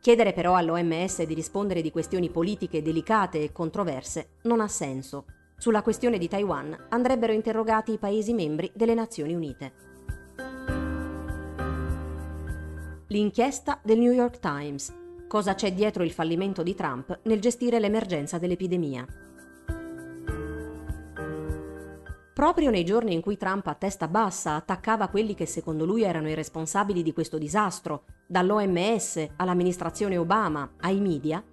Chiedere 0.00 0.32
però 0.32 0.54
all'OMS 0.54 1.24
di 1.24 1.34
rispondere 1.34 1.82
di 1.82 1.90
questioni 1.90 2.30
politiche 2.30 2.80
delicate 2.80 3.42
e 3.42 3.52
controverse 3.52 4.36
non 4.42 4.60
ha 4.60 4.68
senso 4.68 5.24
sulla 5.60 5.82
questione 5.82 6.16
di 6.16 6.26
Taiwan 6.26 6.86
andrebbero 6.88 7.34
interrogati 7.34 7.92
i 7.92 7.98
Paesi 7.98 8.32
membri 8.32 8.70
delle 8.74 8.94
Nazioni 8.94 9.34
Unite. 9.34 9.72
L'inchiesta 13.08 13.78
del 13.82 13.98
New 13.98 14.10
York 14.10 14.38
Times. 14.38 14.90
Cosa 15.28 15.54
c'è 15.54 15.74
dietro 15.74 16.02
il 16.02 16.12
fallimento 16.12 16.62
di 16.62 16.74
Trump 16.74 17.20
nel 17.24 17.40
gestire 17.40 17.78
l'emergenza 17.78 18.38
dell'epidemia? 18.38 19.06
Proprio 22.32 22.70
nei 22.70 22.84
giorni 22.86 23.12
in 23.12 23.20
cui 23.20 23.36
Trump 23.36 23.66
a 23.66 23.74
testa 23.74 24.08
bassa 24.08 24.54
attaccava 24.54 25.08
quelli 25.08 25.34
che 25.34 25.44
secondo 25.44 25.84
lui 25.84 26.04
erano 26.04 26.30
i 26.30 26.34
responsabili 26.34 27.02
di 27.02 27.12
questo 27.12 27.36
disastro, 27.36 28.04
dall'OMS 28.26 29.26
all'amministrazione 29.36 30.16
Obama 30.16 30.76
ai 30.78 31.00
media, 31.00 31.44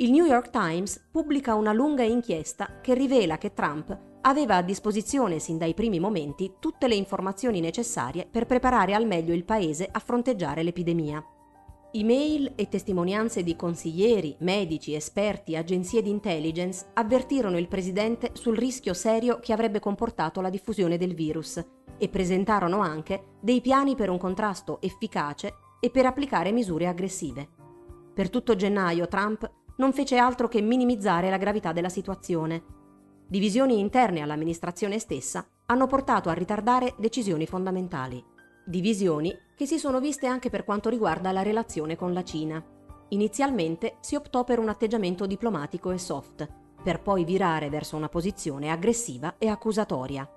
il 0.00 0.12
New 0.12 0.24
York 0.24 0.48
Times 0.48 1.08
pubblica 1.10 1.54
una 1.54 1.74
lunga 1.74 2.02
inchiesta 2.02 2.80
che 2.80 2.94
rivela 2.94 3.36
che 3.36 3.52
Trump 3.52 3.98
aveva 4.22 4.56
a 4.56 4.62
disposizione 4.62 5.38
sin 5.38 5.58
dai 5.58 5.74
primi 5.74 6.00
momenti 6.00 6.54
tutte 6.58 6.88
le 6.88 6.94
informazioni 6.94 7.60
necessarie 7.60 8.26
per 8.26 8.46
preparare 8.46 8.94
al 8.94 9.06
meglio 9.06 9.34
il 9.34 9.44
paese 9.44 9.86
a 9.90 9.98
fronteggiare 9.98 10.62
l'epidemia. 10.62 11.22
Email 11.92 12.52
e 12.56 12.68
testimonianze 12.68 13.42
di 13.42 13.54
consiglieri, 13.56 14.34
medici, 14.38 14.94
esperti, 14.94 15.54
agenzie 15.54 16.00
di 16.00 16.08
intelligence 16.08 16.86
avvertirono 16.94 17.58
il 17.58 17.68
presidente 17.68 18.30
sul 18.32 18.56
rischio 18.56 18.94
serio 18.94 19.38
che 19.38 19.52
avrebbe 19.52 19.80
comportato 19.80 20.40
la 20.40 20.48
diffusione 20.48 20.96
del 20.96 21.12
virus 21.12 21.62
e 21.98 22.08
presentarono 22.08 22.80
anche 22.80 23.32
dei 23.38 23.60
piani 23.60 23.94
per 23.96 24.08
un 24.08 24.16
contrasto 24.16 24.80
efficace 24.80 25.52
e 25.78 25.90
per 25.90 26.06
applicare 26.06 26.52
misure 26.52 26.86
aggressive. 26.86 27.48
Per 28.12 28.28
tutto 28.28 28.56
gennaio 28.56 29.06
Trump 29.06 29.50
non 29.76 29.92
fece 29.92 30.16
altro 30.16 30.48
che 30.48 30.60
minimizzare 30.60 31.30
la 31.30 31.38
gravità 31.38 31.72
della 31.72 31.88
situazione. 31.88 32.62
Divisioni 33.26 33.78
interne 33.78 34.20
all'amministrazione 34.20 34.98
stessa 34.98 35.46
hanno 35.66 35.86
portato 35.86 36.28
a 36.28 36.34
ritardare 36.34 36.94
decisioni 36.98 37.46
fondamentali. 37.46 38.22
Divisioni 38.64 39.32
che 39.56 39.66
si 39.66 39.78
sono 39.78 40.00
viste 40.00 40.26
anche 40.26 40.50
per 40.50 40.64
quanto 40.64 40.88
riguarda 40.88 41.32
la 41.32 41.42
relazione 41.42 41.96
con 41.96 42.12
la 42.12 42.24
Cina. 42.24 42.62
Inizialmente 43.08 43.96
si 44.00 44.14
optò 44.14 44.44
per 44.44 44.58
un 44.58 44.68
atteggiamento 44.68 45.26
diplomatico 45.26 45.90
e 45.90 45.98
soft, 45.98 46.48
per 46.82 47.00
poi 47.02 47.24
virare 47.24 47.68
verso 47.68 47.96
una 47.96 48.08
posizione 48.08 48.70
aggressiva 48.70 49.34
e 49.38 49.48
accusatoria. 49.48 50.28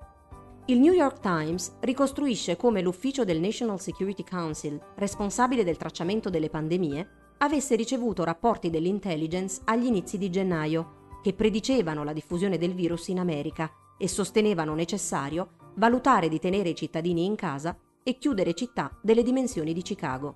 Il 0.65 0.79
New 0.79 0.93
York 0.93 1.19
Times 1.19 1.75
ricostruisce 1.81 2.55
come 2.55 2.81
l'ufficio 2.81 3.25
del 3.25 3.39
National 3.39 3.81
Security 3.81 4.23
Council, 4.23 4.79
responsabile 4.95 5.63
del 5.63 5.77
tracciamento 5.77 6.29
delle 6.29 6.49
pandemie, 6.49 7.22
avesse 7.37 7.75
ricevuto 7.75 8.23
rapporti 8.23 8.69
dell'intelligence 8.69 9.61
agli 9.65 9.85
inizi 9.85 10.17
di 10.17 10.29
gennaio, 10.29 11.01
che 11.21 11.33
predicevano 11.33 12.03
la 12.03 12.13
diffusione 12.13 12.57
del 12.57 12.73
virus 12.73 13.07
in 13.07 13.19
America 13.19 13.71
e 13.97 14.07
sostenevano 14.07 14.73
necessario 14.75 15.49
valutare 15.75 16.29
di 16.29 16.39
tenere 16.39 16.69
i 16.69 16.75
cittadini 16.75 17.25
in 17.25 17.35
casa 17.35 17.77
e 18.03 18.17
chiudere 18.17 18.53
città 18.53 18.91
delle 19.01 19.23
dimensioni 19.23 19.73
di 19.73 19.81
Chicago. 19.81 20.35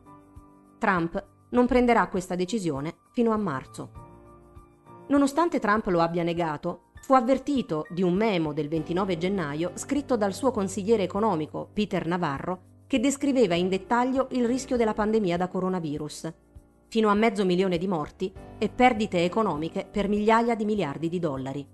Trump 0.78 1.26
non 1.50 1.66
prenderà 1.66 2.08
questa 2.08 2.36
decisione 2.36 2.96
fino 3.12 3.32
a 3.32 3.38
marzo. 3.38 3.92
Nonostante 5.08 5.60
Trump 5.60 5.88
lo 5.88 6.02
abbia 6.02 6.24
negato, 6.24 6.92
fu 7.02 7.14
avvertito 7.14 7.86
di 7.90 8.04
un 8.04 8.14
memo 8.14 8.54
del 8.54 8.68
29 8.68 9.18
gennaio 9.18 9.72
scritto 9.76 10.18
dal 10.18 10.34
suo 10.34 10.52
consigliere 10.52 11.04
economico 11.04 11.70
Peter 11.74 12.06
Navarro 12.06 12.76
che 12.88 13.00
descriveva 13.00 13.54
in 13.54 13.68
dettaglio 13.68 14.28
il 14.32 14.46
rischio 14.46 14.78
della 14.78 14.94
pandemia 14.94 15.38
da 15.38 15.50
coronavirus, 15.50 16.34
fino 16.88 17.10
a 17.10 17.14
mezzo 17.14 17.46
milione 17.46 17.78
di 17.78 17.88
morti 17.88 18.32
e 18.58 18.70
perdite 18.70 19.24
economiche 19.24 19.88
per 19.90 20.08
migliaia 20.08 20.56
di 20.56 20.66
miliardi 20.66 21.10
di 21.10 21.20
dollari. 21.20 21.68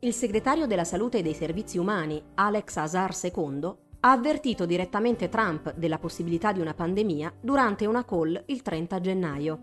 Il 0.00 0.12
segretario 0.12 0.66
della 0.66 0.84
salute 0.84 1.18
e 1.18 1.22
dei 1.22 1.34
servizi 1.34 1.78
umani, 1.78 2.22
Alex 2.34 2.76
Azar 2.76 3.14
II, 3.22 3.74
ha 4.00 4.10
avvertito 4.10 4.66
direttamente 4.66 5.30
Trump 5.30 5.74
della 5.76 5.98
possibilità 5.98 6.52
di 6.52 6.60
una 6.60 6.74
pandemia 6.74 7.32
durante 7.40 7.86
una 7.86 8.04
call 8.04 8.42
il 8.46 8.60
30 8.60 9.00
gennaio. 9.00 9.58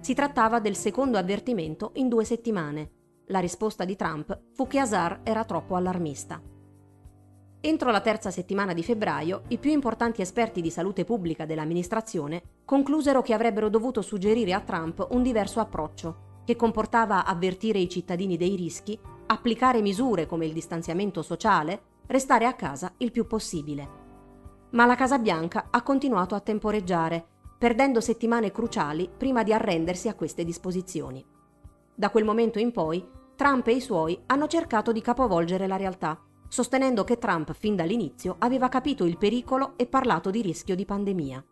Si 0.00 0.12
trattava 0.12 0.60
del 0.60 0.76
secondo 0.76 1.16
avvertimento 1.16 1.92
in 1.94 2.08
due 2.08 2.24
settimane. 2.24 2.90
La 3.28 3.38
risposta 3.38 3.86
di 3.86 3.96
Trump 3.96 4.38
fu 4.52 4.66
che 4.66 4.78
Azar 4.78 5.20
era 5.22 5.44
troppo 5.44 5.76
allarmista. 5.76 6.40
Entro 7.66 7.90
la 7.90 8.00
terza 8.00 8.30
settimana 8.30 8.72
di 8.72 8.84
febbraio, 8.84 9.42
i 9.48 9.58
più 9.58 9.72
importanti 9.72 10.22
esperti 10.22 10.60
di 10.60 10.70
salute 10.70 11.04
pubblica 11.04 11.46
dell'amministrazione 11.46 12.60
conclusero 12.64 13.22
che 13.22 13.34
avrebbero 13.34 13.68
dovuto 13.68 14.02
suggerire 14.02 14.52
a 14.52 14.60
Trump 14.60 15.04
un 15.10 15.20
diverso 15.24 15.58
approccio, 15.58 16.42
che 16.44 16.54
comportava 16.54 17.24
avvertire 17.24 17.80
i 17.80 17.88
cittadini 17.88 18.36
dei 18.36 18.54
rischi, 18.54 18.96
applicare 19.26 19.82
misure 19.82 20.26
come 20.26 20.46
il 20.46 20.52
distanziamento 20.52 21.22
sociale, 21.22 21.80
restare 22.06 22.46
a 22.46 22.52
casa 22.52 22.92
il 22.98 23.10
più 23.10 23.26
possibile. 23.26 23.88
Ma 24.70 24.86
la 24.86 24.94
Casa 24.94 25.18
Bianca 25.18 25.66
ha 25.68 25.82
continuato 25.82 26.36
a 26.36 26.40
temporeggiare, 26.40 27.26
perdendo 27.58 28.00
settimane 28.00 28.52
cruciali 28.52 29.10
prima 29.10 29.42
di 29.42 29.52
arrendersi 29.52 30.06
a 30.06 30.14
queste 30.14 30.44
disposizioni. 30.44 31.24
Da 31.96 32.10
quel 32.10 32.24
momento 32.24 32.60
in 32.60 32.70
poi, 32.70 33.04
Trump 33.34 33.66
e 33.66 33.72
i 33.72 33.80
suoi 33.80 34.16
hanno 34.26 34.46
cercato 34.46 34.92
di 34.92 35.00
capovolgere 35.00 35.66
la 35.66 35.76
realtà, 35.76 36.20
sostenendo 36.56 37.04
che 37.04 37.18
Trump 37.18 37.52
fin 37.52 37.76
dall'inizio 37.76 38.36
aveva 38.38 38.70
capito 38.70 39.04
il 39.04 39.18
pericolo 39.18 39.74
e 39.76 39.84
parlato 39.84 40.30
di 40.30 40.40
rischio 40.40 40.74
di 40.74 40.86
pandemia. 40.86 41.44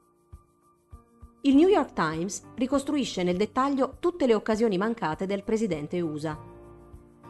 Il 1.42 1.54
New 1.56 1.68
York 1.68 1.92
Times 1.92 2.42
ricostruisce 2.54 3.22
nel 3.22 3.36
dettaglio 3.36 3.96
tutte 4.00 4.26
le 4.26 4.32
occasioni 4.32 4.78
mancate 4.78 5.26
del 5.26 5.44
presidente 5.44 6.00
USA. 6.00 6.40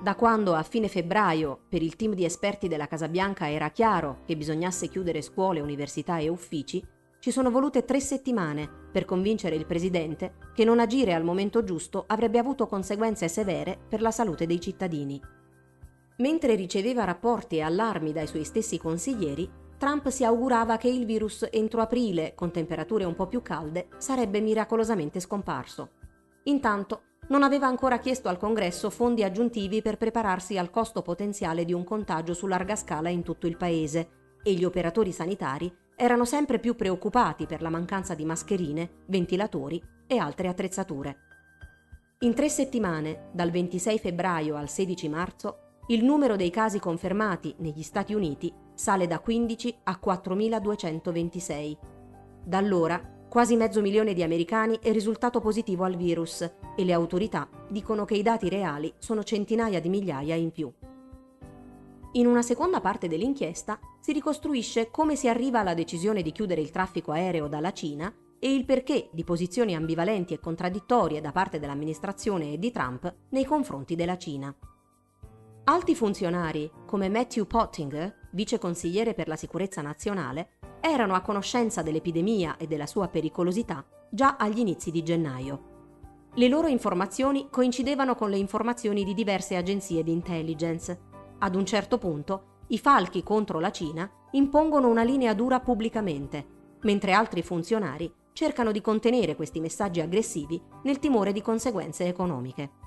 Da 0.01 0.15
quando 0.15 0.55
a 0.55 0.63
fine 0.63 0.87
febbraio 0.87 1.63
per 1.69 1.83
il 1.83 1.97
team 1.97 2.15
di 2.15 2.25
esperti 2.25 2.69
della 2.69 2.87
Casa 2.87 3.09
Bianca 3.09 3.51
era 3.51 3.71
chiaro 3.71 4.21
che 4.25 4.37
bisognasse 4.37 4.87
chiudere 4.87 5.21
scuole, 5.21 5.59
università 5.59 6.19
e 6.19 6.29
uffici, 6.29 6.81
ci 7.19 7.33
sono 7.33 7.51
volute 7.51 7.85
tre 7.85 7.99
settimane 7.99 8.71
per 8.93 9.05
convincere 9.05 9.57
il 9.57 9.67
presidente 9.67 10.35
che 10.55 10.65
non 10.65 10.79
agire 10.79 11.13
al 11.13 11.25
momento 11.25 11.65
giusto 11.65 12.05
avrebbe 12.07 12.39
avuto 12.39 12.69
conseguenze 12.69 13.29
severe 13.29 13.77
per 13.89 14.01
la 14.01 14.13
salute 14.13 14.47
dei 14.47 14.61
cittadini. 14.61 15.21
Mentre 16.19 16.55
riceveva 16.55 17.05
rapporti 17.05 17.57
e 17.57 17.63
allarmi 17.63 18.13
dai 18.13 18.27
suoi 18.27 18.45
stessi 18.45 18.79
consiglieri, 18.79 19.51
Trump 19.77 20.09
si 20.09 20.25
augurava 20.25 20.77
che 20.77 20.89
il 20.89 21.05
virus 21.05 21.47
entro 21.51 21.81
aprile, 21.81 22.35
con 22.35 22.53
temperature 22.53 23.05
un 23.05 23.15
po' 23.15 23.27
più 23.27 23.43
calde, 23.43 23.89
sarebbe 23.99 24.41
miracolosamente 24.41 25.19
scomparso. 25.19 25.91
Intanto 26.45 27.03
non 27.29 27.43
aveva 27.43 27.67
ancora 27.67 27.99
chiesto 27.99 28.29
al 28.29 28.39
Congresso 28.39 28.91
fondi 28.91 29.25
aggiuntivi 29.25 29.83
per 29.83 29.97
prepararsi 29.97 30.59
al 30.59 30.71
costo 30.71 31.03
potenziale 31.03 31.65
di 31.65 31.73
un 31.73 31.83
contagio 31.83 32.35
su 32.35 32.47
larga 32.47 32.77
scala 32.77 33.09
in 33.09 33.23
tutto 33.23 33.47
il 33.47 33.57
paese 33.57 34.09
e 34.43 34.53
gli 34.53 34.65
operatori 34.65 35.11
sanitari 35.11 35.75
erano 35.97 36.25
sempre 36.25 36.59
più 36.59 36.77
preoccupati 36.77 37.47
per 37.47 37.63
la 37.63 37.71
mancanza 37.71 38.15
di 38.15 38.25
mascherine, 38.25 39.05
ventilatori 39.07 39.83
e 40.07 40.19
altre 40.19 40.49
attrezzature. 40.49 41.17
In 42.21 42.35
tre 42.35 42.49
settimane, 42.49 43.31
dal 43.33 43.51
26 43.51 43.99
febbraio 43.99 44.57
al 44.57 44.69
16 44.69 45.09
marzo, 45.09 45.64
il 45.89 46.03
numero 46.03 46.35
dei 46.37 46.49
casi 46.49 46.79
confermati 46.79 47.55
negli 47.59 47.83
Stati 47.83 48.15
Uniti 48.15 48.51
sale 48.73 49.07
da 49.07 49.21
15 49.21 49.81
a 49.85 50.01
4.226. 50.03 51.77
Da 52.43 52.57
allora, 52.57 52.99
quasi 53.29 53.55
mezzo 53.55 53.83
milione 53.83 54.15
di 54.15 54.23
americani 54.23 54.79
è 54.81 54.93
risultato 54.93 55.41
positivo 55.41 55.85
al 55.85 55.97
virus 55.97 56.41
e 56.75 56.85
le 56.85 56.93
autorità 56.95 57.47
dicono 57.69 58.07
che 58.07 58.15
i 58.15 58.23
dati 58.23 58.49
reali 58.49 58.95
sono 58.97 59.23
centinaia 59.23 59.79
di 59.79 59.91
migliaia 59.91 60.35
in 60.35 60.53
più. 60.53 60.73
In 62.13 62.27
una 62.29 62.43
seconda 62.43 62.81
parte 62.81 63.07
dell'inchiesta 63.07 63.79
si 64.01 64.13
ricostruisce 64.13 64.91
come 64.91 65.17
si 65.17 65.29
arriva 65.29 65.61
alla 65.61 65.75
decisione 65.75 66.23
di 66.23 66.33
chiudere 66.33 66.63
il 66.63 66.71
traffico 66.71 67.13
aereo 67.13 67.47
dalla 67.47 67.73
Cina 67.73 68.11
e 68.39 68.55
il 68.55 68.65
perché 68.65 69.11
di 69.13 69.25
posizioni 69.25 69.75
ambivalenti 69.75 70.33
e 70.33 70.41
contraddittorie 70.41 71.21
da 71.21 71.33
parte 71.33 71.59
dell'amministrazione 71.59 72.53
e 72.53 72.59
di 72.59 72.71
Trump 72.71 73.13
nei 73.31 73.45
confronti 73.45 73.97
della 73.97 74.17
Cina. 74.17 74.55
Alti 75.67 75.95
funzionari, 75.95 76.71
come 76.85 77.09
Matthew 77.09 77.47
Pottinger, 77.47 78.29
vice 78.33 78.59
consigliere 78.59 79.15
per 79.15 79.29
la 79.29 79.37
sicurezza 79.37 79.81
nazionale, 79.81 80.57
erano 80.79 81.15
a 81.15 81.23
conoscenza 81.23 81.81
dell'epidemia 81.81 82.59
e 82.59 82.67
della 82.67 82.85
sua 82.85 83.09
pericolosità 83.09 83.83
già 84.11 84.37
agli 84.37 84.59
inizi 84.59 84.91
di 84.91 85.03
gennaio. 85.03 85.73
Le 86.35 86.49
loro 86.49 86.67
informazioni 86.67 87.49
coincidevano 87.49 88.15
con 88.15 88.29
le 88.29 88.37
informazioni 88.37 89.05
di 89.05 89.15
diverse 89.15 89.57
agenzie 89.57 90.03
di 90.03 90.13
intelligence 90.13 91.01
ad 91.39 91.55
un 91.55 91.65
certo 91.65 91.97
punto, 91.97 92.59
i 92.69 92.79
falchi 92.79 93.23
contro 93.23 93.59
la 93.59 93.73
Cina 93.73 94.11
impongono 94.33 94.89
una 94.89 95.03
linea 95.03 95.33
dura 95.33 95.61
pubblicamente, 95.61 96.47
mentre 96.83 97.13
altri 97.13 97.41
funzionari 97.41 98.13
cercano 98.35 98.71
di 98.71 98.83
contenere 98.83 99.35
questi 99.35 99.61
messaggi 99.61 100.03
aggressivi 100.03 100.61
nel 100.83 100.99
timore 100.99 101.33
di 101.33 101.41
conseguenze 101.41 102.05
economiche. 102.05 102.84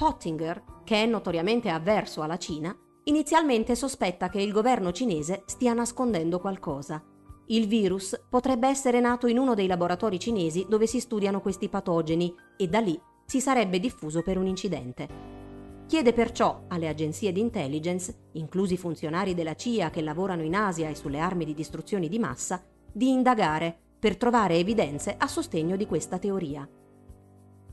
Pottinger, 0.00 0.64
che 0.82 1.02
è 1.02 1.04
notoriamente 1.04 1.68
avverso 1.68 2.22
alla 2.22 2.38
Cina, 2.38 2.74
inizialmente 3.04 3.74
sospetta 3.74 4.30
che 4.30 4.40
il 4.40 4.50
governo 4.50 4.92
cinese 4.92 5.42
stia 5.44 5.74
nascondendo 5.74 6.40
qualcosa. 6.40 7.04
Il 7.48 7.66
virus 7.66 8.18
potrebbe 8.30 8.66
essere 8.66 8.98
nato 9.00 9.26
in 9.26 9.36
uno 9.36 9.52
dei 9.52 9.66
laboratori 9.66 10.18
cinesi 10.18 10.64
dove 10.66 10.86
si 10.86 11.00
studiano 11.00 11.42
questi 11.42 11.68
patogeni 11.68 12.34
e 12.56 12.66
da 12.66 12.80
lì 12.80 12.98
si 13.26 13.42
sarebbe 13.42 13.78
diffuso 13.78 14.22
per 14.22 14.38
un 14.38 14.46
incidente. 14.46 15.06
Chiede 15.86 16.14
perciò 16.14 16.62
alle 16.68 16.88
agenzie 16.88 17.30
di 17.30 17.40
intelligence, 17.40 18.30
inclusi 18.32 18.78
funzionari 18.78 19.34
della 19.34 19.54
CIA 19.54 19.90
che 19.90 20.00
lavorano 20.00 20.40
in 20.40 20.54
Asia 20.54 20.88
e 20.88 20.94
sulle 20.94 21.18
armi 21.18 21.44
di 21.44 21.52
distruzione 21.52 22.08
di 22.08 22.18
massa, 22.18 22.64
di 22.90 23.10
indagare 23.10 23.78
per 23.98 24.16
trovare 24.16 24.54
evidenze 24.54 25.14
a 25.18 25.26
sostegno 25.26 25.76
di 25.76 25.84
questa 25.84 26.18
teoria. 26.18 26.66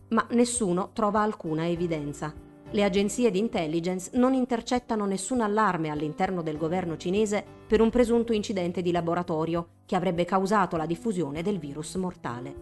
Ma 0.09 0.25
nessuno 0.31 0.91
trova 0.93 1.21
alcuna 1.21 1.67
evidenza. 1.67 2.33
Le 2.69 2.83
agenzie 2.83 3.31
di 3.31 3.39
intelligence 3.39 4.11
non 4.13 4.33
intercettano 4.33 5.05
nessun 5.05 5.41
allarme 5.41 5.89
all'interno 5.89 6.41
del 6.41 6.57
governo 6.57 6.97
cinese 6.97 7.43
per 7.65 7.81
un 7.81 7.89
presunto 7.89 8.33
incidente 8.33 8.81
di 8.81 8.91
laboratorio 8.91 9.69
che 9.85 9.95
avrebbe 9.95 10.25
causato 10.25 10.75
la 10.75 10.85
diffusione 10.85 11.41
del 11.41 11.59
virus 11.59 11.95
mortale. 11.95 12.55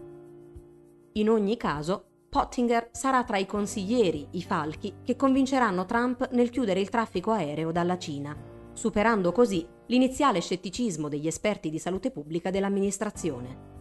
In 1.12 1.28
ogni 1.28 1.56
caso, 1.56 2.04
Pottinger 2.28 2.90
sarà 2.92 3.24
tra 3.24 3.38
i 3.38 3.46
consiglieri, 3.46 4.28
i 4.32 4.42
falchi, 4.42 4.94
che 5.02 5.16
convinceranno 5.16 5.86
Trump 5.86 6.28
nel 6.32 6.50
chiudere 6.50 6.80
il 6.80 6.88
traffico 6.88 7.30
aereo 7.30 7.72
dalla 7.72 7.98
Cina, 7.98 8.36
superando 8.74 9.32
così 9.32 9.66
l'iniziale 9.86 10.40
scetticismo 10.40 11.08
degli 11.08 11.26
esperti 11.26 11.70
di 11.70 11.78
salute 11.78 12.10
pubblica 12.10 12.50
dell'amministrazione. 12.50 13.75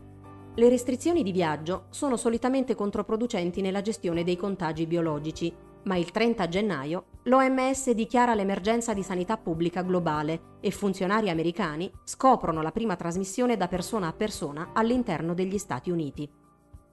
Le 0.57 0.69
restrizioni 0.69 1.21
di 1.21 1.33
viaggio 1.33 1.87
sono 1.89 2.15
solitamente 2.15 2.75
controproducenti 2.75 3.59
nella 3.59 3.81
gestione 3.81 4.23
dei 4.23 4.37
contagi 4.37 4.85
biologici, 4.85 5.53
ma 5.83 5.97
il 5.97 6.11
30 6.11 6.47
gennaio 6.47 7.05
l'OMS 7.23 7.91
dichiara 7.91 8.33
l'emergenza 8.33 8.93
di 8.93 9.03
sanità 9.03 9.35
pubblica 9.35 9.81
globale 9.81 10.55
e 10.61 10.71
funzionari 10.71 11.29
americani 11.29 11.91
scoprono 12.05 12.61
la 12.61 12.71
prima 12.71 12.95
trasmissione 12.95 13.57
da 13.57 13.67
persona 13.67 14.07
a 14.07 14.13
persona 14.13 14.69
all'interno 14.71 15.33
degli 15.33 15.57
Stati 15.57 15.91
Uniti. 15.91 16.29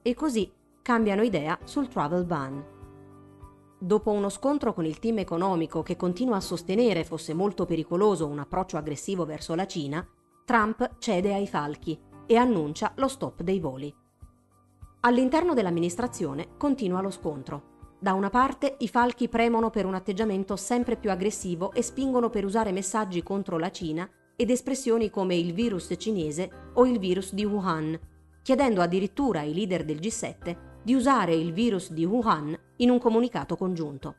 E 0.01 0.13
così 0.13 0.51
cambiano 0.81 1.21
idea 1.21 1.57
sul 1.63 1.87
travel 1.87 2.25
ban. 2.25 2.65
Dopo 3.79 4.11
uno 4.11 4.27
scontro 4.27 4.73
con 4.73 4.85
il 4.85 4.99
team 4.99 5.19
economico 5.19 5.83
che 5.83 5.95
continua 5.95 6.35
a 6.35 6.41
sostenere 6.41 7.05
fosse 7.05 7.33
molto 7.33 7.65
pericoloso 7.65 8.27
un 8.27 8.39
approccio 8.39 8.75
aggressivo 8.75 9.23
verso 9.23 9.55
la 9.55 9.65
Cina, 9.65 10.05
Trump 10.43 10.97
cede 10.99 11.33
ai 11.33 11.47
falchi 11.47 12.11
e 12.25 12.35
annuncia 12.35 12.93
lo 12.95 13.07
stop 13.07 13.41
dei 13.41 13.59
voli. 13.59 13.93
All'interno 15.01 15.53
dell'amministrazione 15.53 16.55
continua 16.57 17.01
lo 17.01 17.09
scontro. 17.09 17.71
Da 17.99 18.13
una 18.13 18.29
parte 18.29 18.75
i 18.79 18.87
falchi 18.87 19.29
premono 19.29 19.69
per 19.69 19.85
un 19.85 19.95
atteggiamento 19.95 20.55
sempre 20.55 20.97
più 20.97 21.09
aggressivo 21.09 21.71
e 21.73 21.81
spingono 21.81 22.29
per 22.29 22.45
usare 22.45 22.71
messaggi 22.71 23.23
contro 23.23 23.57
la 23.57 23.71
Cina 23.71 24.09
ed 24.35 24.49
espressioni 24.49 25.09
come 25.09 25.35
il 25.35 25.53
virus 25.53 25.93
cinese 25.97 26.71
o 26.73 26.85
il 26.85 26.99
virus 26.99 27.33
di 27.33 27.45
Wuhan, 27.45 27.99
chiedendo 28.41 28.81
addirittura 28.81 29.41
ai 29.41 29.53
leader 29.53 29.85
del 29.85 29.99
G7 29.99 30.57
di 30.83 30.93
usare 30.93 31.33
il 31.33 31.53
virus 31.53 31.91
di 31.91 32.05
Wuhan 32.05 32.57
in 32.77 32.89
un 32.89 32.99
comunicato 32.99 33.55
congiunto. 33.55 34.15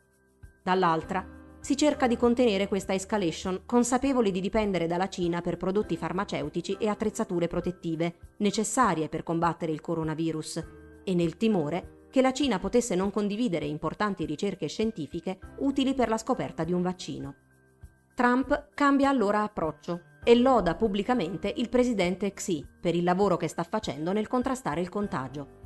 Dall'altra, 0.63 1.44
si 1.65 1.79
cerca 1.79 2.07
di 2.07 2.19
contenere 2.19 2.69
questa 2.69 2.93
escalation 2.93 3.63
consapevoli 3.65 4.31
di 4.31 4.43
dipendere 4.43 4.87
dalla 4.87 5.09
Cina 5.09 5.41
per 5.41 5.57
prodotti 5.57 5.97
farmaceutici 5.97 6.77
e 6.79 6.89
attrezzature 6.89 7.47
protettive 7.47 8.17
necessarie 8.37 9.09
per 9.09 9.23
combattere 9.23 9.73
il 9.73 9.81
coronavirus 9.81 10.63
e 11.03 11.15
nel 11.15 11.39
timore 11.39 12.09
che 12.11 12.21
la 12.21 12.35
Cina 12.35 12.59
potesse 12.59 12.95
non 12.95 13.11
condividere 13.11 13.65
importanti 13.65 14.27
ricerche 14.27 14.67
scientifiche 14.67 15.39
utili 15.61 15.95
per 15.95 16.11
la 16.11 16.19
scoperta 16.19 16.65
di 16.65 16.75
un 16.75 16.83
vaccino. 16.83 17.35
Trump 18.15 18.69
cambia 18.75 19.09
allora 19.09 19.43
approccio 19.43 20.19
e 20.23 20.35
loda 20.35 20.75
pubblicamente 20.75 21.51
il 21.57 21.71
presidente 21.71 22.35
Xi 22.35 22.63
per 22.79 22.95
il 22.95 23.05
lavoro 23.05 23.39
che 23.39 23.49
sta 23.49 23.63
facendo 23.63 24.13
nel 24.13 24.29
contrastare 24.29 24.83
il 24.83 24.91
contagio. 24.91 25.64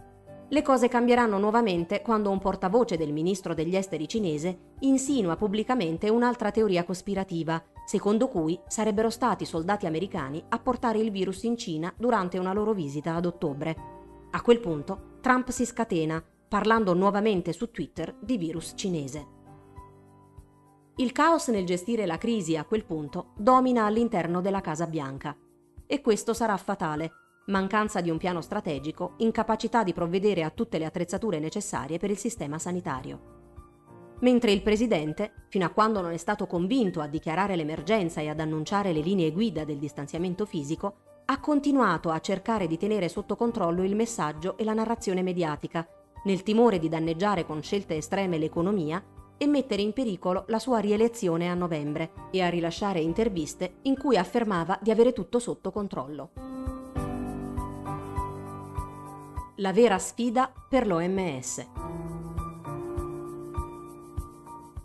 Le 0.50 0.62
cose 0.62 0.88
cambieranno 0.88 1.38
nuovamente 1.38 2.00
quando 2.00 2.30
un 2.30 2.38
portavoce 2.38 2.96
del 2.96 3.12
ministro 3.12 3.52
degli 3.52 3.76
esteri 3.76 4.08
cinese 4.08 4.76
insinua 4.80 5.36
pubblicamente 5.36 6.08
un'altra 6.08 6.50
teoria 6.50 6.84
cospirativa, 6.84 7.62
secondo 7.84 8.28
cui 8.28 8.58
sarebbero 8.66 9.10
stati 9.10 9.44
soldati 9.44 9.84
americani 9.84 10.42
a 10.48 10.58
portare 10.58 11.00
il 11.00 11.10
virus 11.10 11.42
in 11.42 11.58
Cina 11.58 11.92
durante 11.98 12.38
una 12.38 12.54
loro 12.54 12.72
visita 12.72 13.14
ad 13.14 13.26
ottobre. 13.26 13.76
A 14.30 14.40
quel 14.40 14.58
punto 14.60 15.18
Trump 15.20 15.50
si 15.50 15.66
scatena, 15.66 16.24
parlando 16.48 16.94
nuovamente 16.94 17.52
su 17.52 17.70
Twitter 17.70 18.16
di 18.18 18.38
virus 18.38 18.72
cinese. 18.74 19.26
Il 20.96 21.12
caos 21.12 21.48
nel 21.48 21.66
gestire 21.66 22.06
la 22.06 22.16
crisi 22.16 22.56
a 22.56 22.64
quel 22.64 22.86
punto 22.86 23.32
domina 23.36 23.84
all'interno 23.84 24.40
della 24.40 24.62
Casa 24.62 24.86
Bianca. 24.86 25.36
E 25.86 26.00
questo 26.00 26.32
sarà 26.32 26.56
fatale. 26.56 27.27
Mancanza 27.48 28.02
di 28.02 28.10
un 28.10 28.18
piano 28.18 28.42
strategico, 28.42 29.14
incapacità 29.18 29.82
di 29.82 29.94
provvedere 29.94 30.42
a 30.42 30.50
tutte 30.50 30.76
le 30.76 30.84
attrezzature 30.84 31.38
necessarie 31.38 31.96
per 31.96 32.10
il 32.10 32.18
sistema 32.18 32.58
sanitario. 32.58 33.36
Mentre 34.20 34.52
il 34.52 34.60
presidente, 34.60 35.46
fino 35.48 35.64
a 35.64 35.70
quando 35.70 36.02
non 36.02 36.12
è 36.12 36.18
stato 36.18 36.46
convinto 36.46 37.00
a 37.00 37.06
dichiarare 37.06 37.56
l'emergenza 37.56 38.20
e 38.20 38.28
ad 38.28 38.40
annunciare 38.40 38.92
le 38.92 39.00
linee 39.00 39.32
guida 39.32 39.64
del 39.64 39.78
distanziamento 39.78 40.44
fisico, 40.44 41.22
ha 41.24 41.40
continuato 41.40 42.10
a 42.10 42.20
cercare 42.20 42.66
di 42.66 42.76
tenere 42.76 43.08
sotto 43.08 43.34
controllo 43.34 43.82
il 43.82 43.96
messaggio 43.96 44.58
e 44.58 44.64
la 44.64 44.74
narrazione 44.74 45.22
mediatica, 45.22 45.88
nel 46.24 46.42
timore 46.42 46.78
di 46.78 46.90
danneggiare 46.90 47.46
con 47.46 47.62
scelte 47.62 47.96
estreme 47.96 48.36
l'economia 48.36 49.02
e 49.38 49.46
mettere 49.46 49.80
in 49.80 49.94
pericolo 49.94 50.44
la 50.48 50.58
sua 50.58 50.80
rielezione 50.80 51.48
a 51.48 51.54
novembre 51.54 52.10
e 52.30 52.42
a 52.42 52.50
rilasciare 52.50 53.00
interviste 53.00 53.76
in 53.82 53.96
cui 53.96 54.18
affermava 54.18 54.78
di 54.82 54.90
avere 54.90 55.14
tutto 55.14 55.38
sotto 55.38 55.70
controllo. 55.70 56.57
La 59.60 59.72
vera 59.72 59.98
sfida 59.98 60.52
per 60.68 60.86
l'OMS. 60.86 61.66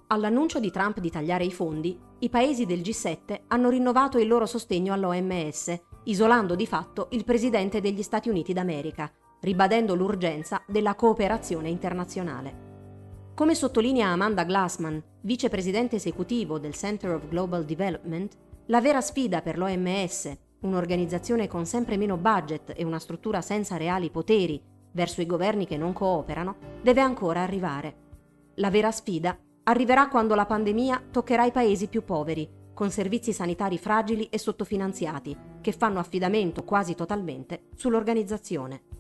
All'annuncio 0.08 0.60
di 0.60 0.72
Trump 0.72 1.00
di 1.00 1.12
tagliare 1.12 1.44
i 1.44 1.52
fondi, 1.52 1.96
i 2.18 2.30
paesi 2.30 2.66
del 2.66 2.80
G7 2.80 3.42
hanno 3.50 3.70
rinnovato 3.70 4.18
il 4.18 4.28
loro 4.28 4.48
sostegno 4.48 4.92
all'OMS, 4.92 5.80
isolando 6.06 6.56
di 6.56 6.66
fatto 6.66 7.10
il 7.12 7.24
presidente 7.24 7.82
degli 7.82 8.02
Stati 8.02 8.30
Uniti 8.30 8.52
d'America, 8.52 9.12
ribadendo 9.42 9.94
l'urgenza 9.94 10.64
della 10.66 10.96
cooperazione 10.96 11.70
internazionale. 11.70 13.32
Come 13.36 13.54
sottolinea 13.54 14.08
Amanda 14.08 14.44
Glassman, 14.44 15.00
vicepresidente 15.22 15.98
esecutivo 15.98 16.58
del 16.58 16.74
Center 16.74 17.12
of 17.12 17.28
Global 17.28 17.64
Development, 17.64 18.36
la 18.66 18.82
vera 18.82 19.02
sfida 19.02 19.44
per 19.44 19.60
l'OMS, 19.60 20.36
un'organizzazione 20.64 21.48
con 21.48 21.66
sempre 21.66 21.98
meno 21.98 22.18
budget 22.18 22.74
e 22.76 22.84
una 22.84 23.00
struttura 23.00 23.42
senza 23.42 23.78
reali 23.78 24.10
poteri 24.10 24.62
verso 24.92 25.22
i 25.22 25.26
governi 25.26 25.66
che 25.66 25.78
non 25.78 25.94
cooperano, 25.94 26.56
deve 26.82 27.02
ancora 27.02 27.42
arrivare. 27.42 27.96
La 28.56 28.70
vera 28.70 28.92
sfida 28.92 29.38
arriverà 29.64 30.08
quando 30.08 30.36
la 30.36 30.46
pandemia 30.46 31.04
toccherà 31.12 31.46
i 31.46 31.52
paesi 31.52 31.88
più 31.88 32.04
poveri, 32.04 32.48
con 32.74 32.92
servizi 32.92 33.34
sanitari 33.34 33.78
fragili 33.78 34.28
e 34.30 34.38
sottofinanziati, 34.38 35.38
che 35.62 35.72
fanno 35.72 36.00
affidamento 36.00 36.64
quasi 36.64 36.96
totalmente 36.96 37.70
sull'organizzazione. 37.76 38.93